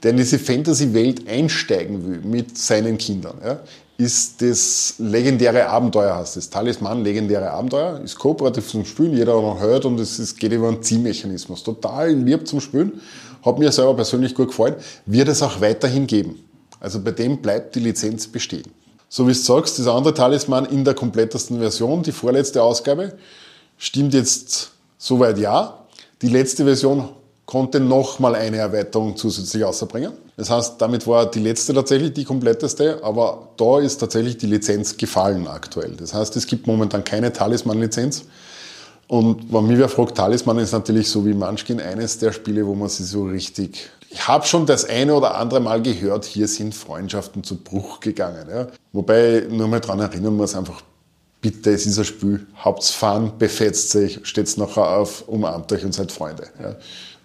[0.04, 3.38] der in diese Fantasy-Welt einsteigen will mit seinen Kindern.
[3.44, 3.60] Ja,
[3.98, 6.50] ist das legendäre Abenteuer, heißt das.
[6.50, 10.82] Talisman, legendäre Abenteuer, ist kooperativ zum Spielen, jeder noch hört und es geht über einen
[10.82, 11.64] Zielmechanismus.
[11.64, 13.02] Total lieb zum Spielen,
[13.44, 16.40] hat mir selber persönlich gut gefallen, wird es auch weiterhin geben.
[16.80, 18.64] Also bei dem bleibt die Lizenz bestehen.
[19.10, 23.18] So wie du sagst, das andere Talisman in der komplettesten Version, die vorletzte Ausgabe,
[23.78, 25.86] stimmt jetzt soweit ja.
[26.22, 27.10] Die letzte Version
[27.46, 30.12] konnte nochmal eine Erweiterung zusätzlich außerbringen.
[30.38, 34.98] Das heißt, damit war die letzte tatsächlich die kompletteste, aber da ist tatsächlich die Lizenz
[34.98, 35.96] gefallen aktuell.
[35.98, 38.26] Das heißt, es gibt momentan keine Talisman-Lizenz.
[39.08, 42.76] Und wenn mich wer fragt, Talisman ist natürlich so wie Munchkin eines der Spiele, wo
[42.76, 43.90] man sich so richtig...
[44.12, 48.48] Ich habe schon das eine oder andere Mal gehört, hier sind Freundschaften zu Bruch gegangen.
[48.50, 48.68] Ja.
[48.92, 50.82] Wobei nur mal dran erinnern muss, einfach
[51.42, 55.94] bitte, es ist ein Spiel, habt's Fun, befetzt sich, steht's nachher auf, umarmt euch und
[55.94, 56.48] seid Freunde.
[56.60, 56.76] Ja.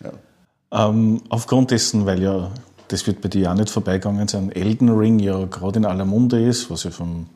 [0.04, 0.88] Ja.
[0.88, 2.50] Ähm, aufgrund dessen, weil ja,
[2.88, 6.44] das wird bei dir auch nicht vorbeigegangen sein, Elden Ring ja gerade in aller Munde
[6.44, 7.26] ist, was ja vom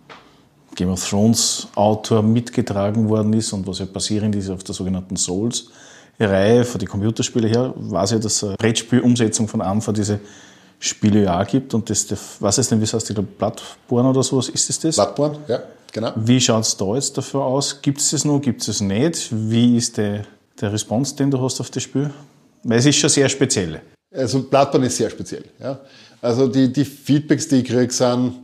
[0.75, 5.17] Game of Thrones Autor mitgetragen worden ist und was ja basierend ist auf der sogenannten
[5.17, 5.71] Souls.
[6.21, 10.19] Reihe von den Computerspielen her, weiß ja, dass eine Brettspielumsetzung von Anfang diese
[10.81, 12.07] Spiele ja auch gibt und das,
[12.41, 13.05] was ist denn, wie heißt das,
[13.39, 14.97] Bloodborne oder sowas, ist das das?
[14.97, 15.63] Bloodborne, ja.
[15.93, 16.13] Genau.
[16.17, 17.81] Wie schaut es da jetzt dafür aus?
[17.81, 19.29] Gibt es das noch, gibt es das nicht?
[19.33, 20.25] Wie ist der,
[20.61, 22.11] der Response, den du hast auf das Spiel?
[22.63, 23.81] Weil es ist schon sehr speziell.
[24.15, 25.45] Also Bloodborne ist sehr speziell.
[25.59, 25.81] Ja.
[26.21, 28.35] Also die, die Feedbacks, die ich kriege, sind,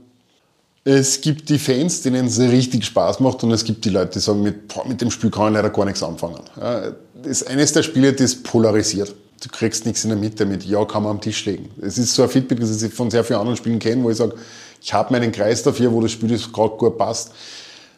[0.84, 4.20] es gibt die Fans, denen es richtig Spaß macht und es gibt die Leute, die
[4.20, 6.40] sagen, mit, boah, mit dem Spiel kann ich leider gar nichts anfangen.
[6.60, 6.92] Ja,
[7.22, 9.14] das ist eines der Spiele, das polarisiert.
[9.42, 11.68] Du kriegst nichts in der Mitte mit, ja, kann man am Tisch legen.
[11.80, 14.16] Es ist so ein Feedback, das ich von sehr vielen anderen Spielen kenne, wo ich
[14.16, 14.34] sage,
[14.80, 17.32] ich habe meinen Kreis dafür, wo das Spiel gerade gut passt.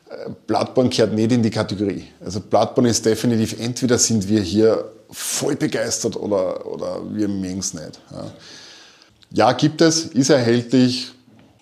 [0.08, 2.04] Äh, Bloodborne gehört nicht in die Kategorie.
[2.24, 7.74] Also Bloodborne ist definitiv, entweder sind wir hier voll begeistert oder, oder wir mögen es
[7.74, 8.00] nicht.
[8.10, 8.30] Ja.
[9.32, 9.52] ja.
[9.52, 11.12] gibt es, ist erhältlich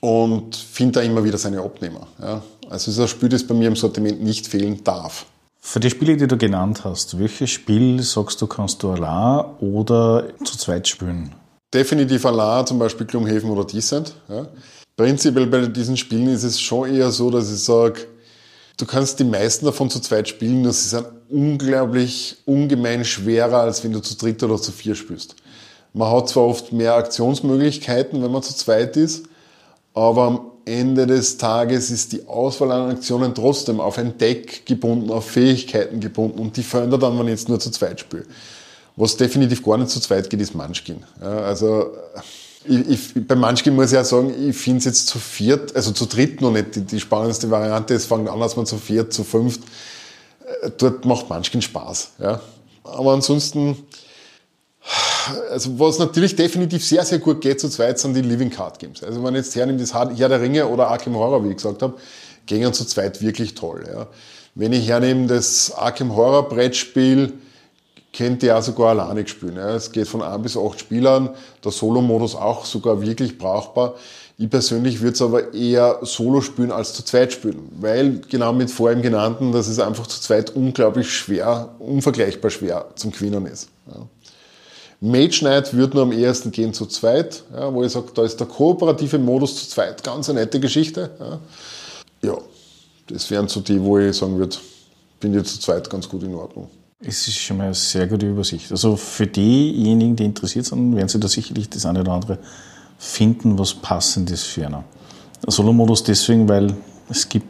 [0.01, 2.07] und finde da immer wieder seine Abnehmer.
[2.21, 2.43] Ja.
[2.69, 5.27] Also es ist ein Spiel, das bei mir im Sortiment nicht fehlen darf.
[5.67, 10.29] Für die Spiele, die du genannt hast, welches Spiel sagst du, kannst du allein oder
[10.45, 11.35] zu zweit spielen?
[11.73, 14.15] Definitiv allein, zum Beispiel Gloomhaven oder Descent.
[14.29, 14.47] Ja.
[14.95, 18.07] Prinzipiell bei diesen Spielen ist es schon eher so, dass ich sage,
[18.77, 23.93] du kannst die meisten davon zu zweit spielen, das ist unglaublich ungemein schwerer, als wenn
[23.93, 25.35] du zu dritt oder zu vier spielst.
[25.95, 29.25] Man hat zwar oft mehr Aktionsmöglichkeiten, wenn man zu zweit ist,
[29.95, 35.27] aber Ende des Tages ist die Auswahl an Aktionen trotzdem auf ein Deck gebunden, auf
[35.27, 38.25] Fähigkeiten gebunden und die verändert dann, wenn ich jetzt nur zu zweit spiele.
[38.97, 41.03] Was definitiv gar nicht zu zweit geht, ist Munchkin.
[41.21, 41.91] Ja, also
[42.67, 45.93] ich, ich, bei Munchkin muss ich ja sagen, ich finde es jetzt zu viert, also
[45.93, 47.95] zu dritt noch nicht die, die spannendste Variante.
[47.95, 49.61] Es fängt an, dass man zu viert, zu fünft.
[50.63, 52.13] Äh, dort macht Munchkin Spaß.
[52.21, 52.41] Ja.
[52.85, 53.77] Aber ansonsten,
[55.51, 59.03] also was natürlich definitiv sehr, sehr gut geht zu zweit, sind die Living Card Games.
[59.03, 61.83] Also wenn man jetzt hernimmt, das Herr der Ringe oder Arkham Horror, wie ich gesagt
[61.83, 61.95] habe,
[62.47, 63.85] gehen zu zweit wirklich toll.
[63.87, 64.07] Ja.
[64.55, 67.33] Wenn ich hernehme das Arkham Horror Brettspiel,
[68.13, 69.57] kennt ihr auch sogar alleine spielen.
[69.57, 69.75] Ja.
[69.75, 71.31] Es geht von ein bis acht Spielern,
[71.65, 73.95] der Solo-Modus auch sogar wirklich brauchbar.
[74.37, 78.69] Ich persönlich würde es aber eher solo spielen als zu zweit spielen, weil genau mit
[78.69, 83.69] vorhin genannten, dass es einfach zu zweit unglaublich schwer, unvergleichbar schwer zum Gewinnen ist.
[83.87, 84.07] Ja.
[85.05, 88.41] Mage Knight würde nur am ehesten gehen zu zweit, ja, wo ich sage, da ist
[88.41, 91.11] der kooperative Modus zu zweit ganz eine nette Geschichte.
[91.21, 92.39] Ja, ja
[93.09, 94.57] das wären so die, wo ich sagen würde,
[95.21, 96.71] bin ich zu zweit ganz gut in Ordnung.
[97.01, 98.71] Es ist schon mal eine sehr gute Übersicht.
[98.71, 102.39] Also für diejenigen, die interessiert sind, werden sie da sicherlich das eine oder andere
[102.97, 104.85] finden, was passendes für einen.
[105.47, 106.75] Solo-Modus deswegen, weil
[107.11, 107.47] es gibt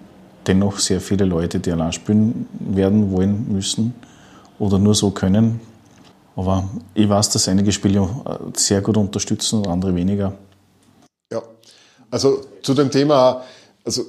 [0.49, 3.95] dennoch sehr viele Leute, die allein spielen werden, wollen, müssen
[4.59, 5.61] oder nur so können.
[6.37, 8.09] Aber ich weiß, dass einige Spiele
[8.55, 10.35] sehr gut unterstützen und andere weniger.
[11.33, 11.42] Ja,
[12.11, 13.42] also zu dem Thema,
[13.85, 14.05] also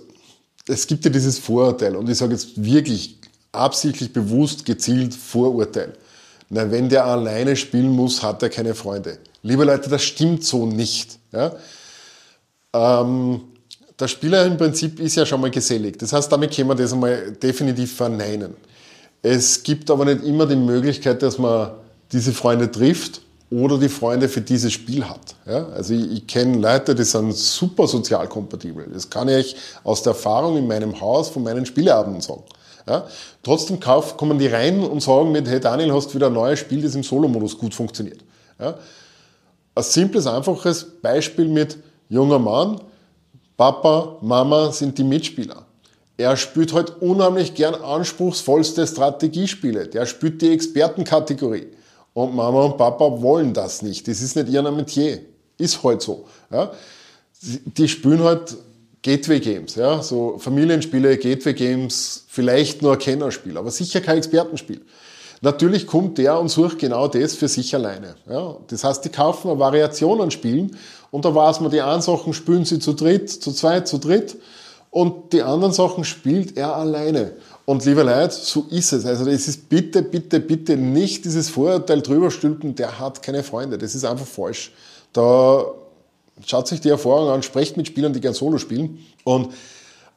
[0.67, 3.19] es gibt ja dieses Vorurteil und ich sage jetzt wirklich
[3.51, 5.93] absichtlich bewusst gezielt Vorurteil.
[6.49, 9.17] Na, wenn der alleine spielen muss, hat er keine Freunde.
[9.41, 11.19] Liebe Leute, das stimmt so nicht.
[11.31, 11.53] Ja?
[12.73, 13.41] Ähm,
[13.99, 15.97] der Spieler im Prinzip ist ja schon mal gesellig.
[15.97, 18.55] Das heißt, damit können wir das einmal definitiv verneinen.
[19.21, 21.71] Es gibt aber nicht immer die Möglichkeit, dass man
[22.11, 25.35] diese Freunde trifft oder die Freunde für dieses Spiel hat.
[25.45, 25.67] Ja?
[25.69, 28.87] Also ich, ich kenne Leute, die sind super sozial kompatibel.
[28.91, 32.43] Das kann ich aus der Erfahrung in meinem Haus von meinen Spieleabenden sagen.
[32.87, 33.05] Ja?
[33.43, 36.81] Trotzdem kauf, kommen die rein und sagen mit, hey Daniel, hast wieder ein neues Spiel,
[36.81, 38.19] das im Solo-Modus gut funktioniert.
[38.59, 38.75] Ja?
[39.75, 41.77] Ein simples, einfaches Beispiel mit
[42.09, 42.81] junger Mann,
[43.57, 45.65] Papa, Mama sind die Mitspieler.
[46.17, 49.87] Er spielt halt unheimlich gern anspruchsvollste Strategiespiele.
[49.87, 51.67] Der spielt die Expertenkategorie.
[52.15, 54.07] Und Mama und Papa wollen das nicht.
[54.07, 55.19] Das ist nicht ihr Metier.
[55.57, 56.25] Ist halt so.
[56.49, 56.71] Ja?
[57.41, 58.55] Die spielen halt
[59.03, 64.81] Gateway Games, ja, so Familienspiele, Gateway Games, vielleicht nur ein Kennerspiel, aber sicher kein Expertenspiel.
[65.41, 68.15] Natürlich kommt der und sucht genau das für sich alleine.
[68.27, 68.57] Ja.
[68.65, 70.75] Das heißt, die kaufen eine Variation an Spielen
[71.11, 74.37] und da weiß man, die einen Sachen spielen sie zu dritt, zu zweit, zu dritt
[74.89, 77.33] und die anderen Sachen spielt er alleine.
[77.65, 79.05] Und liebe Leute, so ist es.
[79.05, 83.77] Also es ist bitte, bitte, bitte nicht dieses Vorurteil drüber stülpen, der hat keine Freunde.
[83.77, 84.71] Das ist einfach falsch.
[85.11, 85.65] Da
[86.45, 88.99] Schaut sich die Erfahrung an, sprecht mit Spielern, die gern Solo spielen.
[89.23, 89.53] Und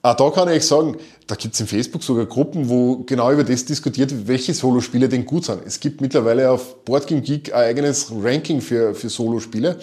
[0.03, 3.45] auch da kann ich sagen, da gibt es in Facebook sogar Gruppen, wo genau über
[3.45, 5.61] das diskutiert wird, welche Solospiele denn gut sind.
[5.65, 9.79] Es gibt mittlerweile auf Boardgame Geek ein eigenes Ranking für, für Solospiele.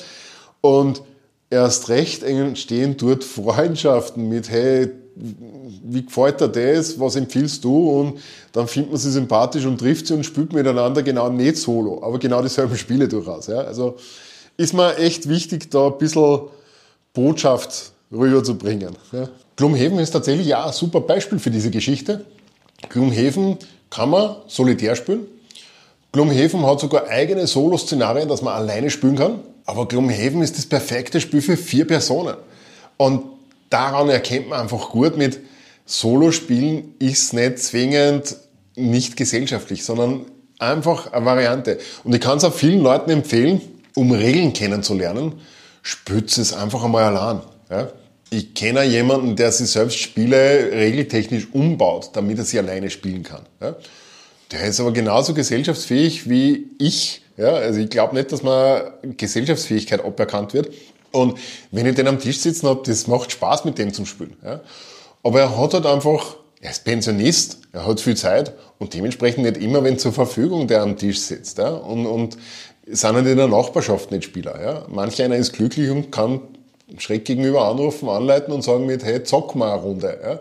[0.62, 1.02] Und
[1.50, 7.90] erst recht entstehen dort Freundschaften mit, hey, wie gefällt dir das, was empfiehlst du?
[7.90, 8.20] Und
[8.52, 12.20] dann findet man sie sympathisch und trifft sie und spielt miteinander genau nicht solo, aber
[12.20, 13.48] genau dieselben Spiele durchaus.
[13.48, 13.60] Ja?
[13.60, 13.96] Also
[14.58, 16.42] ist mir echt wichtig, da ein bisschen
[17.14, 18.96] Botschaft rüberzubringen.
[19.12, 19.30] Ja.
[19.56, 22.26] Glumhaven ist tatsächlich ja ein super Beispiel für diese Geschichte.
[22.90, 23.58] Glumhaven
[23.90, 25.28] kann man solitär spielen.
[26.12, 29.40] Glumhaven hat sogar eigene Solo-Szenarien, dass man alleine spielen kann.
[29.66, 32.36] Aber Glumhaven ist das perfekte Spiel für vier Personen.
[32.98, 33.24] Und
[33.70, 35.40] daran erkennt man einfach gut mit
[35.86, 38.38] Solo-Spielen ist nicht zwingend
[38.76, 40.26] nicht gesellschaftlich, sondern
[40.60, 41.80] einfach eine Variante.
[42.04, 43.62] Und ich kann es auch vielen Leuten empfehlen,
[43.96, 45.40] um Regeln kennenzulernen,
[45.82, 47.42] spürt es einfach einmal allein.
[47.70, 47.90] Ja?
[48.32, 53.44] Ich kenne jemanden, der sich selbst Spiele regeltechnisch umbaut, damit er sie alleine spielen kann.
[53.62, 53.76] Ja?
[54.52, 57.22] Der ist aber genauso gesellschaftsfähig wie ich.
[57.38, 57.54] Ja?
[57.54, 58.82] Also ich glaube nicht, dass man
[59.18, 60.74] Gesellschaftsfähigkeit aberkannt wird.
[61.16, 61.40] Und
[61.72, 64.36] wenn ich den am Tisch sitzen habe, das macht Spaß mit dem zum Spielen.
[64.44, 64.62] Ja?
[65.24, 69.58] Aber er hat halt einfach, er ist Pensionist, er hat viel Zeit und dementsprechend nicht
[69.58, 71.58] immer wenn zur Verfügung, der am Tisch sitzt.
[71.58, 71.70] Ja?
[71.70, 72.38] Und, und
[72.86, 74.62] sind halt in der Nachbarschaft nicht Spieler.
[74.62, 74.86] Ja?
[74.90, 76.42] Manch einer ist glücklich und kann
[76.98, 80.20] schräg gegenüber anrufen, anleiten und sagen mit, hey, zock mal eine Runde.
[80.22, 80.40] Ja?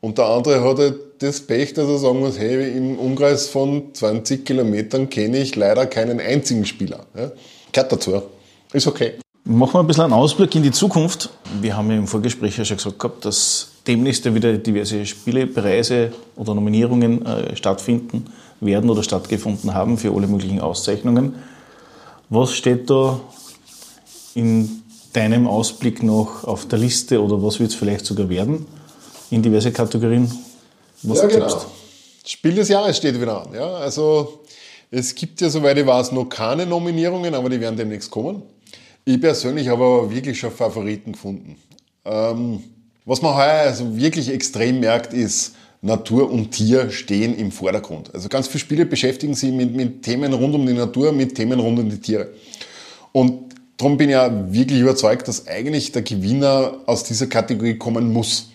[0.00, 3.94] Und der andere hat halt das Pech, dass er sagen muss, hey, im Umkreis von
[3.94, 7.06] 20 Kilometern kenne ich leider keinen einzigen Spieler.
[7.14, 7.30] Ja?
[7.72, 8.22] Gehört dazu.
[8.72, 9.14] Ist okay.
[9.46, 11.28] Machen wir ein bisschen einen Ausblick in die Zukunft.
[11.60, 16.12] Wir haben ja im Vorgespräch ja schon gesagt gehabt, dass demnächst ja wieder diverse Spielepreise
[16.34, 18.24] oder Nominierungen äh, stattfinden
[18.60, 21.34] werden oder stattgefunden haben für alle möglichen Auszeichnungen.
[22.30, 23.20] Was steht da
[24.34, 28.64] in deinem Ausblick noch auf der Liste oder was wird es vielleicht sogar werden
[29.30, 30.32] in diverse Kategorien?
[31.02, 31.60] Was ja, genau.
[32.24, 33.52] Spiel des Jahres steht wieder an.
[33.52, 34.40] Ja, also
[34.90, 38.42] es gibt ja, soweit ich weiß, noch keine Nominierungen, aber die werden demnächst kommen.
[39.04, 41.56] Ich persönlich habe aber wirklich schon Favoriten gefunden.
[42.04, 42.62] Ähm,
[43.04, 48.14] was man heuer also wirklich extrem merkt, ist, Natur und Tier stehen im Vordergrund.
[48.14, 51.60] Also ganz viele Spiele beschäftigen sich mit, mit Themen rund um die Natur, mit Themen
[51.60, 52.30] rund um die Tiere.
[53.12, 58.10] Und darum bin ich ja wirklich überzeugt, dass eigentlich der Gewinner aus dieser Kategorie kommen
[58.10, 58.48] muss.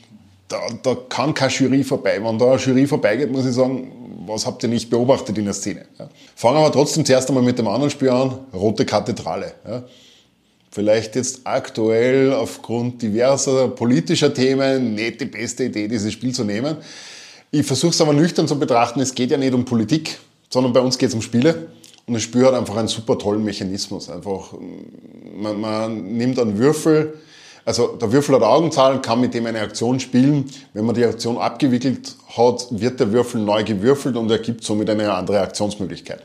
[0.48, 2.20] Da, da kann keine Jury vorbei.
[2.24, 3.92] Wenn da eine Jury vorbeigeht, muss ich sagen,
[4.26, 5.86] was habt ihr nicht beobachtet in der Szene?
[6.00, 6.10] Ja.
[6.36, 9.54] Fangen wir trotzdem zuerst einmal mit dem anderen Spiel an, Rote Kathedrale.
[9.68, 9.84] Ja.
[10.72, 16.78] Vielleicht jetzt aktuell aufgrund diverser politischer Themen nicht die beste Idee, dieses Spiel zu nehmen.
[17.52, 20.80] Ich versuche es aber nüchtern zu betrachten, es geht ja nicht um Politik, sondern bei
[20.80, 21.70] uns geht es um Spiele.
[22.06, 24.10] Und das Spiel hat einfach einen super tollen Mechanismus.
[24.10, 24.54] Einfach,
[25.36, 27.16] man, man nimmt einen Würfel,
[27.66, 30.46] also der Würfel hat Augenzahlen, kann mit dem eine Aktion spielen.
[30.74, 35.14] Wenn man die Aktion abgewickelt hat, wird der Würfel neu gewürfelt und ergibt somit eine
[35.14, 36.24] andere Aktionsmöglichkeit.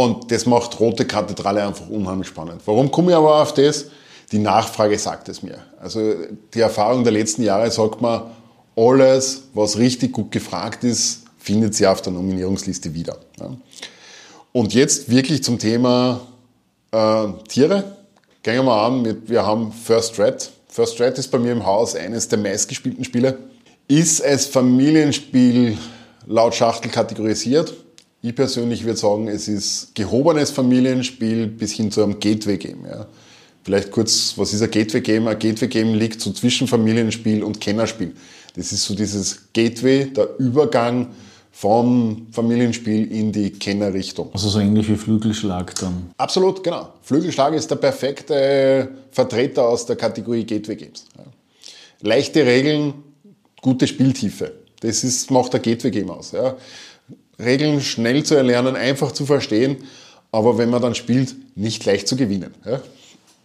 [0.00, 2.62] Und das macht Rote Kathedrale einfach unheimlich spannend.
[2.64, 3.84] Warum komme ich aber auf das?
[4.32, 5.58] Die Nachfrage sagt es mir.
[5.78, 6.00] Also
[6.54, 8.22] die Erfahrung der letzten Jahre sagt man,
[8.74, 13.18] alles, was richtig gut gefragt ist, findet sie auf der Nominierungsliste wieder.
[14.52, 16.22] Und jetzt wirklich zum Thema
[16.92, 17.96] äh, Tiere.
[18.42, 20.50] Gehen wir mal an mit, wir haben First Red.
[20.68, 23.36] First Red ist bei mir im Haus eines der meistgespielten Spiele.
[23.86, 25.76] Ist als Familienspiel
[26.26, 27.74] laut Schachtel kategorisiert.
[28.22, 32.84] Ich persönlich würde sagen, es ist gehobenes Familienspiel bis hin zu einem Gateway-Game.
[32.84, 33.06] Ja.
[33.62, 35.26] Vielleicht kurz, was ist ein Gateway-Game?
[35.26, 38.14] Ein Gateway-Game liegt so zwischen Familienspiel und Kennerspiel.
[38.56, 41.08] Das ist so dieses Gateway, der Übergang
[41.50, 44.30] vom Familienspiel in die Kennerrichtung.
[44.32, 46.10] Also so ähnlich wie Flügelschlag dann.
[46.16, 46.92] Absolut, genau.
[47.02, 51.06] Flügelschlag ist der perfekte Vertreter aus der Kategorie Gateway Games.
[52.02, 52.94] Leichte Regeln,
[53.60, 54.52] gute Spieltiefe.
[54.80, 56.32] Das ist, macht der Gateway Game aus.
[56.32, 56.56] Ja.
[57.42, 59.78] Regeln schnell zu erlernen, einfach zu verstehen,
[60.32, 62.54] aber wenn man dann spielt, nicht leicht zu gewinnen.
[62.64, 62.80] Ja.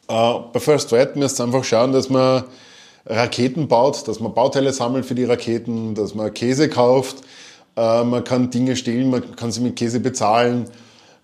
[0.08, 2.44] Uh, bei First Red müsst ihr einfach schauen, dass man
[3.08, 7.18] Raketen baut, dass man Bauteile sammelt für die Raketen, dass man Käse kauft,
[7.76, 10.66] äh, man kann Dinge stehlen, man kann sie mit Käse bezahlen.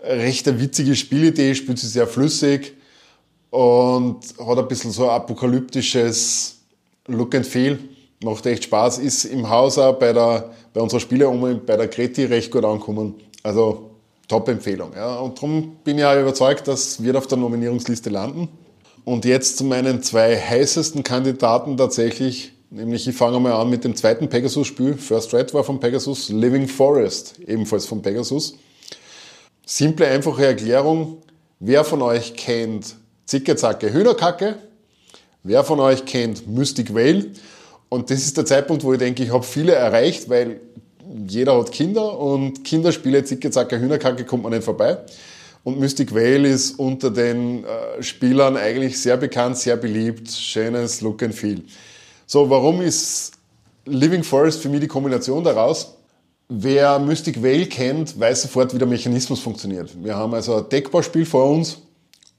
[0.03, 2.73] Recht eine witzige Spielidee, spielt sie sehr flüssig
[3.51, 6.57] und hat ein bisschen so ein apokalyptisches
[7.07, 7.79] Look and Feel.
[8.23, 12.25] Macht echt Spaß, ist im Haus auch bei, der, bei unserer Spieleroma, bei der Kreti
[12.25, 13.15] recht gut angekommen.
[13.41, 13.91] Also
[14.27, 14.91] Top-Empfehlung.
[14.95, 15.19] Ja.
[15.19, 18.47] Und darum bin ich auch überzeugt, dass wird auf der Nominierungsliste landen.
[19.03, 23.95] Und jetzt zu meinen zwei heißesten Kandidaten tatsächlich, nämlich ich fange mal an mit dem
[23.95, 24.93] zweiten Pegasus-Spiel.
[24.95, 28.55] First Red war von Pegasus, Living Forest, ebenfalls von Pegasus.
[29.65, 31.17] Simple, einfache Erklärung.
[31.59, 34.57] Wer von euch kennt Zicke, Zacke, Hühnerkacke?
[35.43, 37.31] Wer von euch kennt Mystic Whale?
[37.93, 40.61] Und das ist der Zeitpunkt, wo ich denke, ich habe viele erreicht, weil
[41.27, 44.97] jeder hat Kinder und Kinderspiele, Zicke, Zacke, Hühnerkacke kommt man nicht vorbei.
[45.65, 51.21] Und Mystic Vale ist unter den äh, Spielern eigentlich sehr bekannt, sehr beliebt, schönes Look
[51.21, 51.63] and Feel.
[52.25, 53.33] So, warum ist
[53.85, 55.97] Living Forest für mich die Kombination daraus?
[56.47, 59.91] Wer Mystic Vale kennt, weiß sofort, wie der Mechanismus funktioniert.
[60.01, 61.79] Wir haben also ein Deckbauspiel vor uns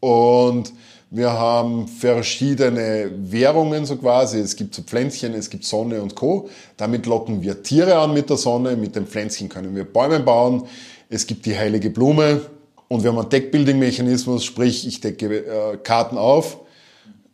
[0.00, 0.72] und
[1.14, 4.38] wir haben verschiedene Währungen so quasi.
[4.38, 6.48] Es gibt so Pflänzchen, es gibt Sonne und Co.
[6.78, 8.76] Damit locken wir Tiere an mit der Sonne.
[8.76, 10.64] Mit den Pflänzchen können wir Bäume bauen.
[11.10, 12.40] Es gibt die heilige Blume.
[12.88, 16.56] Und wir haben einen Deckbuilding-Mechanismus, sprich, ich decke äh, Karten auf.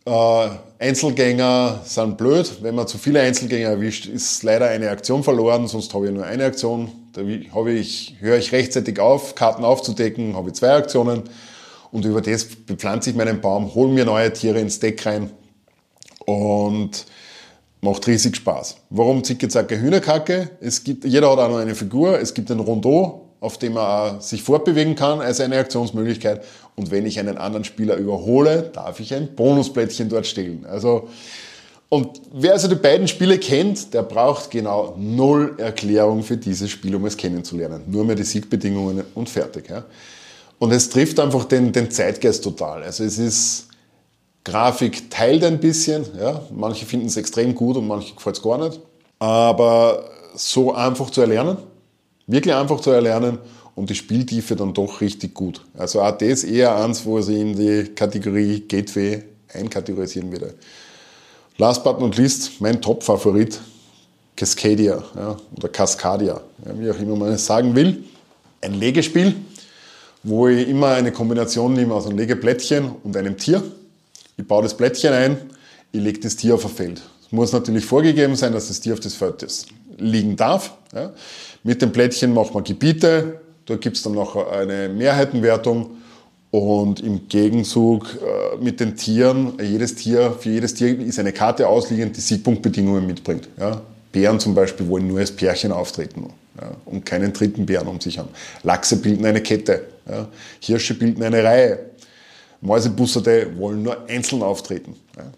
[0.04, 0.48] Äh,
[0.80, 2.58] Einzelgänger sind blöd.
[2.62, 6.24] Wenn man zu viele Einzelgänger erwischt, ist leider eine Aktion verloren, sonst habe ich nur
[6.24, 6.90] eine Aktion.
[7.12, 11.22] Da ich, höre ich rechtzeitig auf, Karten aufzudecken, habe ich zwei Aktionen.
[11.90, 15.30] Und über das bepflanze ich meinen Baum, hole mir neue Tiere ins Deck rein
[16.26, 17.06] und
[17.80, 18.76] macht riesig Spaß.
[18.90, 20.50] Warum Zicke, Zacke, Hühnerkacke?
[20.60, 22.20] Es gibt, jeder hat auch noch eine Figur.
[22.20, 26.44] Es gibt ein Rondeau, auf dem er sich fortbewegen kann als eine Aktionsmöglichkeit.
[26.76, 30.66] Und wenn ich einen anderen Spieler überhole, darf ich ein Bonusplättchen dort stellen.
[30.66, 31.08] Also,
[31.88, 36.94] und wer also die beiden Spiele kennt, der braucht genau null Erklärung für dieses Spiel,
[36.94, 37.84] um es kennenzulernen.
[37.86, 39.70] Nur mehr die Siegbedingungen und fertig.
[39.70, 39.84] Ja.
[40.58, 42.82] Und es trifft einfach den, den Zeitgeist total.
[42.82, 43.68] Also es ist,
[44.44, 46.04] Grafik teilt ein bisschen.
[46.18, 46.42] Ja.
[46.54, 48.80] Manche finden es extrem gut und manche gefällt es gar nicht.
[49.18, 51.58] Aber so einfach zu erlernen,
[52.26, 53.38] wirklich einfach zu erlernen
[53.74, 55.64] und die Spieltiefe dann doch richtig gut.
[55.76, 60.54] Also auch das eher eins, wo ich in die Kategorie Gateway einkategorisieren würde.
[61.58, 63.60] Last but not least, mein Top-Favorit,
[64.36, 68.04] Cascadia ja, oder Cascadia, ja, wie auch immer man es sagen will.
[68.60, 69.34] Ein Legespiel,
[70.22, 73.62] wo ich immer eine Kombination nehme aus einem Legeplättchen und einem Tier.
[74.36, 75.36] ich baue das Blättchen ein,
[75.92, 77.02] ich lege das Tier auf ein Feld.
[77.24, 79.46] Es muss natürlich vorgegeben sein, dass das Tier auf das Feld
[79.98, 80.74] liegen darf.
[80.94, 81.12] Ja.
[81.62, 85.90] Mit dem Blättchen macht man Gebiete, da gibt es dann noch eine Mehrheitenwertung
[86.50, 91.68] und im Gegenzug äh, mit den Tieren, jedes Tier, für jedes Tier ist eine Karte
[91.68, 93.48] ausliegend, die Siegpunktbedingungen mitbringt.
[93.58, 93.82] Ja.
[94.12, 96.26] Bären zum Beispiel wollen nur als Pärchen auftreten
[96.60, 98.30] ja, und keinen dritten Bären um sich haben.
[98.62, 100.28] Lachse bilden eine Kette, ja.
[100.60, 101.78] Hirsche bilden eine Reihe.
[102.60, 104.96] Mäusebussarde wollen nur einzeln auftreten.
[105.16, 105.32] Ja.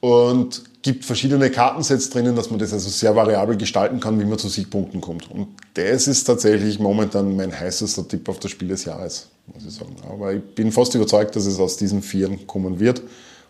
[0.00, 4.38] Und gibt verschiedene Kartensets drinnen, dass man das also sehr variabel gestalten kann, wie man
[4.38, 5.30] zu Siegpunkten kommt.
[5.30, 9.72] Und das ist tatsächlich momentan mein heißester Tipp auf das Spiel des Jahres, muss ich
[9.72, 9.94] sagen.
[10.10, 13.00] Aber ich bin fast überzeugt, dass es aus diesen Vieren kommen wird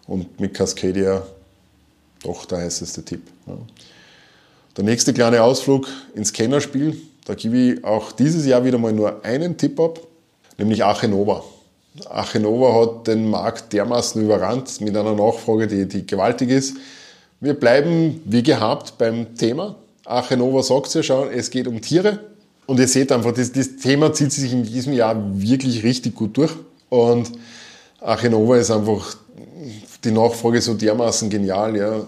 [0.06, 1.22] und mit Cascadia
[2.22, 3.22] doch der heißeste Tipp.
[3.46, 3.56] Ja.
[4.76, 9.22] Der nächste kleine Ausflug ins Kennerspiel, da gebe ich auch dieses Jahr wieder mal nur
[9.24, 10.00] einen Tipp ab,
[10.56, 11.44] nämlich Achenova.
[12.08, 16.76] Achenova hat den Markt dermaßen überrannt mit einer Nachfrage, die, die gewaltig ist.
[17.40, 19.76] Wir bleiben wie gehabt beim Thema.
[20.06, 22.20] Achenova sagt ja schon, es geht um Tiere.
[22.66, 26.36] Und ihr seht einfach, das, das Thema zieht sich in diesem Jahr wirklich richtig gut
[26.36, 26.52] durch.
[26.88, 27.30] Und
[28.00, 29.16] Achenova ist einfach
[30.02, 31.76] die Nachfrage so dermaßen genial.
[31.76, 32.06] Ja.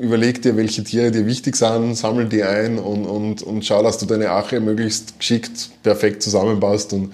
[0.00, 3.98] Überleg dir, welche Tiere dir wichtig sind, sammel die ein und, und, und schau, dass
[3.98, 6.92] du deine Ache möglichst geschickt, perfekt zusammenbaust.
[6.94, 7.12] Und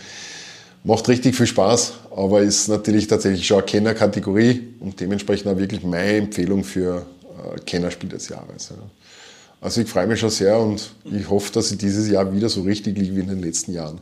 [0.86, 5.82] Macht richtig viel Spaß, aber ist natürlich tatsächlich schon eine Kennerkategorie und dementsprechend auch wirklich
[5.82, 8.68] meine Empfehlung für äh, Kennerspiel des Jahres.
[8.68, 8.76] Ja.
[9.60, 12.62] Also ich freue mich schon sehr und ich hoffe, dass ich dieses Jahr wieder so
[12.62, 14.00] richtig liege wie in den letzten Jahren.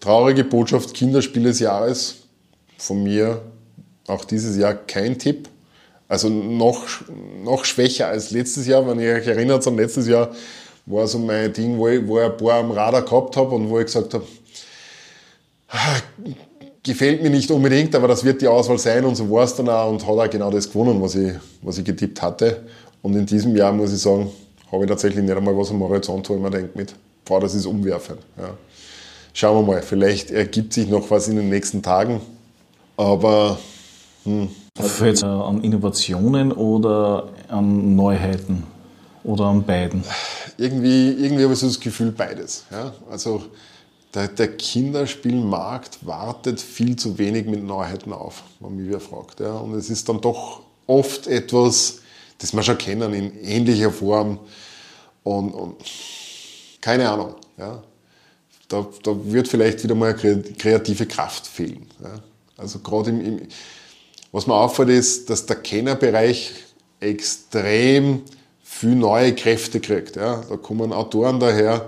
[0.00, 2.14] Traurige Botschaft, Kinderspiel des Jahres.
[2.78, 3.42] Von mir
[4.06, 5.50] auch dieses Jahr kein Tipp.
[6.10, 6.88] Also noch,
[7.44, 8.84] noch schwächer als letztes Jahr.
[8.84, 10.32] Wenn ihr euch erinnert an letztes Jahr,
[10.84, 13.70] war so mein Ding, wo ich, wo ich ein paar am Radar gehabt habe und
[13.70, 14.26] wo ich gesagt habe,
[16.82, 19.68] gefällt mir nicht unbedingt, aber das wird die Auswahl sein und so war es dann
[19.68, 22.64] auch und hat auch genau das gewonnen, was ich, was ich getippt hatte.
[23.02, 24.32] Und in diesem Jahr muss ich sagen,
[24.72, 26.92] habe ich tatsächlich nicht einmal was am Horizont, wo ich mir denke mit,
[27.24, 28.18] boah, das ist umwerfend.
[28.36, 28.54] Ja.
[29.32, 32.20] Schauen wir mal, vielleicht ergibt sich noch was in den nächsten Tagen,
[32.96, 33.60] aber
[34.24, 34.48] hm.
[34.82, 38.64] Jetzt an Innovationen oder an Neuheiten
[39.24, 40.04] oder an beiden?
[40.56, 42.64] Irgendwie, irgendwie habe ich so das Gefühl, beides.
[42.70, 42.92] Ja.
[43.10, 43.42] Also
[44.14, 49.40] der, der, Kinderspielmarkt wartet viel zu wenig mit Neuheiten auf, wenn mich wer fragt.
[49.40, 49.54] Ja.
[49.54, 52.00] Und es ist dann doch oft etwas,
[52.38, 54.38] das wir schon kennen in ähnlicher Form.
[55.22, 55.76] Und, und
[56.80, 57.34] keine Ahnung.
[57.56, 57.82] Ja.
[58.68, 61.86] Da, da, wird vielleicht wieder mal kreative Kraft fehlen.
[62.02, 62.20] Ja.
[62.56, 63.48] Also gerade im, im,
[64.32, 66.52] was mir auffällt, ist, dass der Kennerbereich
[67.00, 68.22] extrem
[68.62, 70.16] viel neue Kräfte kriegt.
[70.16, 70.42] Ja.
[70.48, 71.86] Da kommen Autoren daher,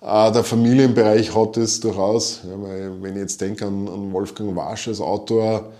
[0.00, 4.54] äh, der Familienbereich hat es durchaus, ja, weil wenn ich jetzt denke an, an Wolfgang
[4.54, 5.72] Warsch als Autor,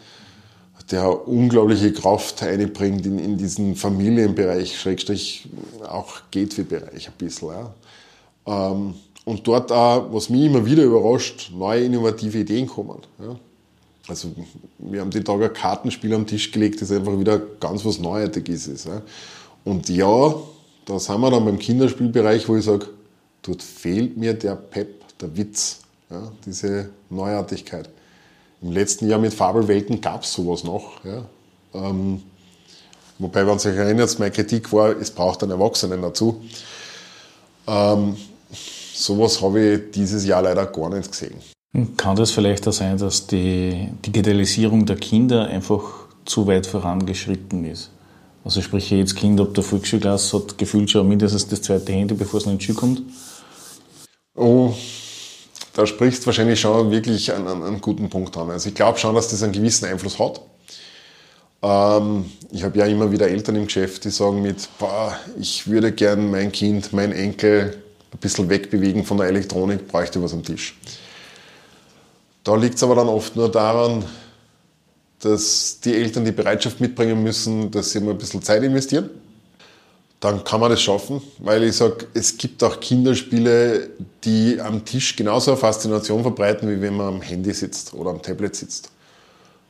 [0.90, 5.48] der unglaubliche Kraft einbringt in, in diesen Familienbereich, Schrägstrich
[5.88, 7.48] auch Gateway-Bereich ein bisschen.
[7.48, 7.74] Ja.
[8.46, 12.98] Ähm, und dort auch, was mich immer wieder überrascht, neue innovative Ideen kommen.
[13.18, 13.36] Ja.
[14.06, 14.32] Also
[14.78, 18.88] wir haben die Tage Kartenspiel am Tisch gelegt, das einfach wieder ganz was Neuartiges ist.
[19.64, 20.34] Und ja,
[20.84, 22.88] da sind wir dann beim Kinderspielbereich, wo ich sage,
[23.42, 27.88] dort fehlt mir der Pep, der Witz, ja, diese Neuartigkeit.
[28.60, 31.02] Im letzten Jahr mit Fabelwelten gab es sowas noch.
[31.04, 31.24] Ja.
[31.74, 32.22] Ähm,
[33.18, 36.42] wobei, wenn man sich erinnert, meine Kritik war, es braucht einen Erwachsenen dazu.
[37.66, 38.16] Ähm,
[38.94, 41.53] sowas habe ich dieses Jahr leider gar nicht gesehen.
[41.96, 45.82] Kann das vielleicht auch sein, dass die Digitalisierung der Kinder einfach
[46.24, 47.90] zu weit vorangeschritten ist?
[48.44, 52.38] Also sprich, jedes Kind ab der Volksschulklasse hat gefühlt schon mindestens das zweite Handy, bevor
[52.38, 53.02] es in die Schule kommt.
[54.36, 54.72] Oh,
[55.72, 58.50] da sprichst wahrscheinlich schon wirklich einen, einen guten Punkt an.
[58.50, 60.42] Also ich glaube schon, dass das einen gewissen Einfluss hat.
[61.62, 65.90] Ähm, ich habe ja immer wieder Eltern im Geschäft, die sagen mit, boah, ich würde
[65.90, 67.82] gern mein Kind, mein Enkel
[68.12, 70.76] ein bisschen wegbewegen von der Elektronik, bräuchte was am Tisch.
[72.44, 74.04] Da liegt es aber dann oft nur daran,
[75.20, 79.10] dass die Eltern die Bereitschaft mitbringen müssen, dass sie mal ein bisschen Zeit investieren
[80.24, 83.90] dann kann man das schaffen, weil ich sage, es gibt auch Kinderspiele,
[84.24, 88.22] die am Tisch genauso eine Faszination verbreiten, wie wenn man am Handy sitzt oder am
[88.22, 88.90] Tablet sitzt.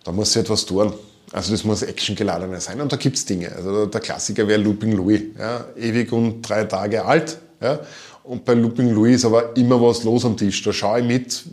[0.05, 0.93] Da muss sie etwas tun.
[1.33, 3.51] Also das muss actiongeladener sein und da gibt es Dinge.
[3.51, 7.39] Also der Klassiker wäre Looping Louis, ja, ewig und drei Tage alt.
[7.61, 7.81] Ja.
[8.25, 10.63] Und bei Looping Louis ist aber immer was los am Tisch.
[10.63, 11.45] Da schaue ich mit,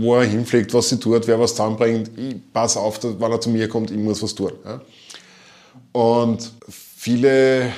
[0.00, 2.10] wo er hinfliegt, was sie tut, wer was zusammenbringt.
[2.16, 4.52] Ich passe auf, dass, wenn er zu mir kommt, ich muss was tun.
[4.64, 4.80] Ja.
[5.92, 7.72] Und viele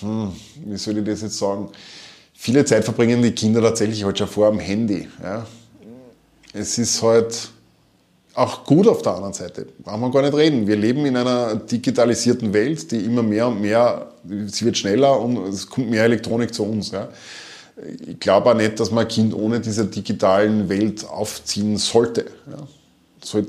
[0.00, 0.32] hm,
[0.64, 1.68] wie soll ich das jetzt sagen?
[2.32, 5.08] Viele Zeit verbringen die Kinder tatsächlich halt schon vor am Handy.
[5.22, 5.46] Ja.
[6.52, 7.50] Es ist halt
[8.34, 9.66] auch gut auf der anderen Seite.
[9.78, 10.66] Brauchen wir gar nicht reden.
[10.66, 14.12] Wir leben in einer digitalisierten Welt, die immer mehr und mehr,
[14.46, 16.90] sie wird schneller und es kommt mehr Elektronik zu uns.
[16.90, 17.08] Ja.
[18.06, 22.26] Ich glaube auch nicht, dass man ein Kind ohne diese digitalen Welt aufziehen sollte.
[22.50, 23.42] Ja.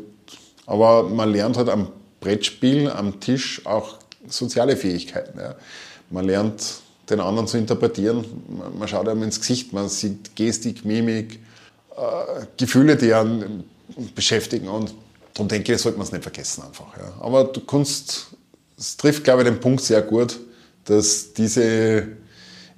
[0.67, 5.39] Aber man lernt halt am Brettspiel, am Tisch auch soziale Fähigkeiten.
[5.39, 5.55] Ja.
[6.09, 6.63] Man lernt
[7.09, 8.25] den anderen zu interpretieren,
[8.77, 11.39] man schaut einem ins Gesicht, man sieht Gestik, Mimik,
[11.95, 13.63] äh, Gefühle, die einen
[14.13, 14.93] beschäftigen und
[15.33, 16.97] darum denke ich, sollte man es nicht vergessen einfach.
[16.97, 17.13] Ja.
[17.21, 18.27] Aber du kannst,
[18.77, 20.39] es trifft glaube ich den Punkt sehr gut,
[20.85, 22.07] dass diese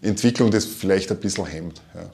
[0.02, 1.82] Entwicklung das vielleicht ein bisschen hemmt.
[1.96, 2.10] Ja.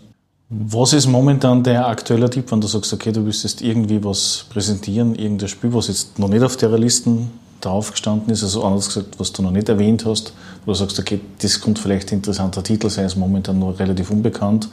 [0.49, 5.15] Was ist momentan der aktuelle Tipp, wenn du sagst, okay, du willst irgendwie was präsentieren,
[5.15, 7.17] irgendein Spiel, was jetzt noch nicht auf der Liste
[7.59, 10.33] drauf gestanden ist, also anders gesagt, was du noch nicht erwähnt hast,
[10.65, 14.11] wo du sagst, okay, das könnte vielleicht ein interessanter Titel sein, ist momentan noch relativ
[14.11, 14.69] unbekannt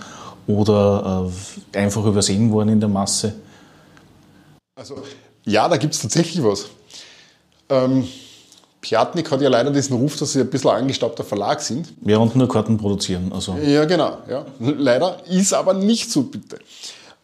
[0.46, 1.30] oder
[1.72, 3.34] äh, einfach übersehen worden in der Masse?
[4.80, 4.96] Also
[5.44, 6.66] ja, da gibt es tatsächlich was.
[7.68, 8.08] Ähm,
[8.80, 11.92] Piatnik hat ja leider diesen Ruf, dass sie ein bisschen angestaubter Verlag sind.
[12.02, 13.30] Ja, und nur Karten produzieren.
[13.30, 13.56] Also.
[13.62, 14.16] Ja, genau.
[14.26, 14.46] Ja.
[14.58, 16.60] Leider ist aber nicht so, bitte.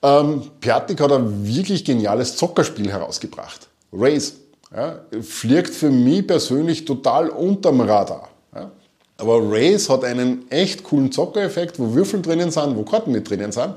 [0.03, 3.69] Ähm, Piatnik hat ein wirklich geniales Zockerspiel herausgebracht.
[3.91, 4.35] Race.
[4.75, 8.29] Ja, fliegt für mich persönlich total unterm Radar.
[8.55, 8.71] Ja.
[9.17, 13.53] Aber Race hat einen echt coolen Zockereffekt, wo Würfel drinnen sind, wo Karten mit drinnen
[13.53, 13.77] sind.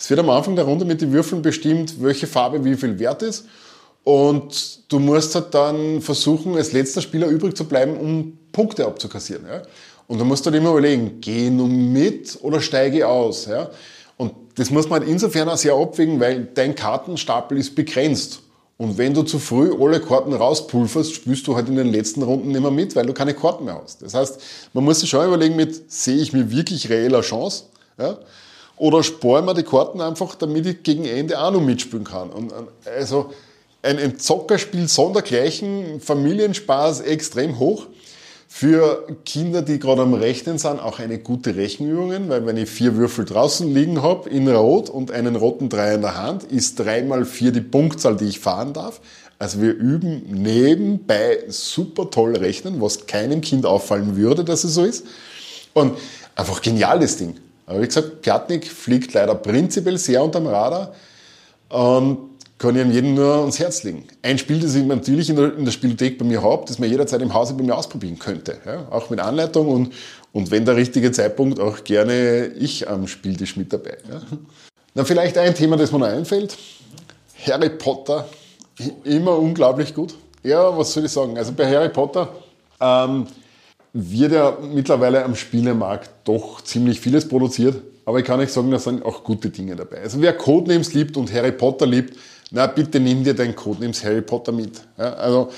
[0.00, 3.22] Es wird am Anfang der Runde mit den Würfeln bestimmt, welche Farbe wie viel wert
[3.22, 3.44] ist.
[4.02, 9.44] Und du musst halt dann versuchen, als letzter Spieler übrig zu bleiben, um Punkte abzukassieren.
[9.46, 9.60] Ja?
[10.06, 13.44] Und du musst dann immer überlegen, gehe ich nun mit oder steige aus?
[13.44, 13.68] Ja?
[14.16, 18.40] Und das muss man halt insofern auch sehr abwägen, weil dein Kartenstapel ist begrenzt.
[18.78, 22.48] Und wenn du zu früh alle Karten rauspulverst, spielst du halt in den letzten Runden
[22.48, 24.00] nicht mehr mit, weil du keine Karten mehr hast.
[24.00, 24.40] Das heißt,
[24.72, 27.64] man muss sich schon überlegen mit, sehe ich mir wirklich reeller Chance?
[27.98, 28.16] Ja?
[28.80, 32.30] Oder spare mir die Karten einfach, damit ich gegen Ende auch noch mitspielen kann.
[32.30, 32.50] Und,
[32.86, 33.30] also,
[33.82, 37.88] ein, ein Zockerspiel sondergleichen, Familienspaß extrem hoch.
[38.48, 42.96] Für Kinder, die gerade am Rechnen sind, auch eine gute Rechenübung, weil wenn ich vier
[42.96, 47.02] Würfel draußen liegen habe in Rot und einen roten Dreier in der Hand, ist drei
[47.02, 49.02] mal vier die Punktzahl, die ich fahren darf.
[49.38, 54.84] Also wir üben nebenbei super toll rechnen, was keinem Kind auffallen würde, dass es so
[54.84, 55.04] ist.
[55.74, 55.98] Und
[56.34, 57.34] einfach geniales Ding.
[57.70, 60.92] Aber wie gesagt, Piatnik fliegt leider prinzipiell sehr unterm Radar.
[61.68, 64.04] Und kann ich jedem nur ans Herz legen.
[64.22, 66.90] Ein Spiel, das ich natürlich in der, in der Spielothek bei mir habe, das man
[66.90, 68.58] jederzeit im Hause bei mir ausprobieren könnte.
[68.66, 69.92] Ja, auch mit Anleitung und,
[70.32, 73.96] und wenn der richtige Zeitpunkt, auch gerne ich am Spieltisch mit dabei.
[74.10, 74.20] Ja.
[74.94, 76.58] Dann vielleicht ein Thema, das mir noch einfällt.
[77.46, 78.28] Harry Potter,
[79.04, 80.14] immer unglaublich gut.
[80.42, 81.38] Ja, was soll ich sagen?
[81.38, 82.34] Also bei Harry Potter
[82.80, 83.26] ähm,
[83.92, 87.76] wird ja mittlerweile am Spielemarkt doch ziemlich vieles produziert.
[88.04, 90.02] Aber ich kann nicht sagen, da sind auch gute Dinge dabei.
[90.02, 92.16] Also wer Codenames liebt und Harry Potter liebt,
[92.50, 94.80] na bitte nimm dir dein Codenames Harry Potter mit.
[94.98, 95.50] Ja, also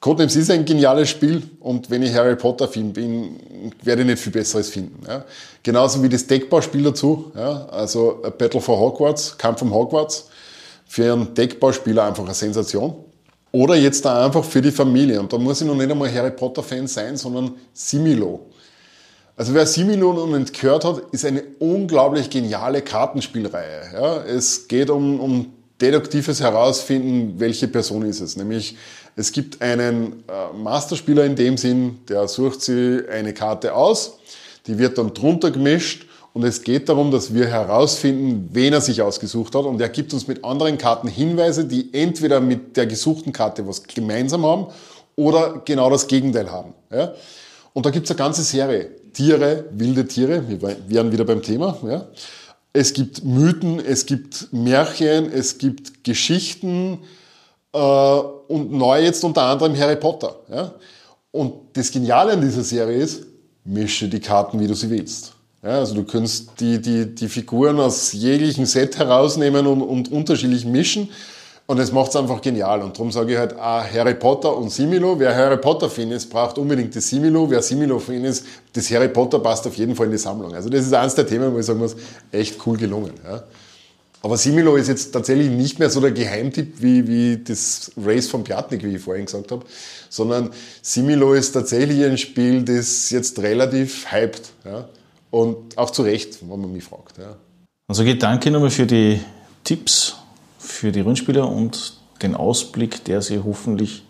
[0.00, 4.20] Codenames ist ein geniales Spiel und wenn ich Harry Potter Fan bin, werde ich nicht
[4.20, 5.02] viel Besseres finden.
[5.06, 5.24] Ja.
[5.62, 10.28] Genauso wie das Deckbauspiel dazu, ja, also Battle for Hogwarts, Kampf um Hogwarts,
[10.86, 12.94] für einen Deckbauspieler einfach eine Sensation.
[13.50, 15.20] Oder jetzt da einfach für die Familie.
[15.20, 18.46] Und da muss ich noch nicht einmal Harry Potter Fan sein, sondern Similo.
[19.36, 23.92] Also wer Similo noch nicht hat, ist eine unglaublich geniale Kartenspielreihe.
[23.94, 28.36] Ja, es geht um, um deduktives Herausfinden, welche Person ist es.
[28.36, 28.76] Nämlich,
[29.14, 34.18] es gibt einen äh, Masterspieler in dem Sinn, der sucht sie eine Karte aus,
[34.66, 36.07] die wird dann drunter gemischt
[36.38, 40.12] und es geht darum, dass wir herausfinden, wen er sich ausgesucht hat und er gibt
[40.12, 44.68] uns mit anderen Karten Hinweise, die entweder mit der gesuchten Karte was gemeinsam haben
[45.16, 46.74] oder genau das Gegenteil haben.
[46.92, 47.12] Ja?
[47.72, 48.88] Und da gibt es eine ganze Serie.
[49.12, 51.76] Tiere, wilde Tiere, wir wären wieder beim Thema.
[51.84, 52.06] Ja?
[52.72, 57.00] Es gibt Mythen, es gibt Märchen, es gibt Geschichten
[57.72, 60.36] äh, und neu jetzt unter anderem Harry Potter.
[60.48, 60.72] Ja?
[61.32, 63.26] Und das Geniale an dieser Serie ist,
[63.64, 65.32] mische die Karten, wie du sie willst.
[65.62, 70.64] Ja, also du kannst die, die, die Figuren aus jeglichen Set herausnehmen und, und unterschiedlich
[70.64, 71.08] mischen
[71.66, 72.80] und es macht es einfach genial.
[72.80, 75.18] Und darum sage ich halt ah, Harry Potter und Similo.
[75.18, 77.50] Wer Harry Potter-Fan ist, braucht unbedingt das Similo.
[77.50, 80.54] Wer Similo-Fan ist, das Harry Potter passt auf jeden Fall in die Sammlung.
[80.54, 81.94] Also das ist eines der Themen, wo ich sagen muss,
[82.32, 83.12] echt cool gelungen.
[83.22, 83.42] Ja.
[84.22, 88.44] Aber Similo ist jetzt tatsächlich nicht mehr so der Geheimtipp wie, wie das Race von
[88.44, 89.66] Piatnik, wie ich vorhin gesagt habe,
[90.08, 90.50] sondern
[90.80, 94.52] Similo ist tatsächlich ein Spiel, das jetzt relativ hypt.
[94.64, 94.88] Ja.
[95.30, 97.18] Und auch zu Recht, wenn man mich fragt.
[97.18, 97.36] Ja.
[97.88, 99.20] Also geht danke nochmal für die
[99.64, 100.16] Tipps
[100.58, 104.04] für die Rundspieler und den Ausblick, der sich hoffentlich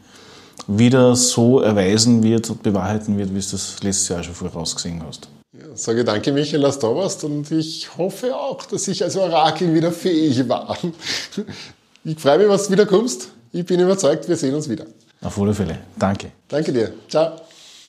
[0.67, 5.29] wieder so erweisen wird und bewahrheiten wird, wie es das letztes Jahr schon vorausgesehen hast.
[5.57, 9.17] Ja, sage danke, Michael, dass du da warst und ich hoffe auch, dass ich als
[9.17, 10.77] Orakel wieder fähig war.
[12.05, 13.29] Ich freue mich, was du wieder kommst.
[13.53, 14.87] Ich bin überzeugt, wir sehen uns wieder.
[15.21, 15.79] Auf alle Fälle.
[15.99, 16.31] Danke.
[16.49, 16.93] Danke dir.
[17.09, 17.48] Ciao.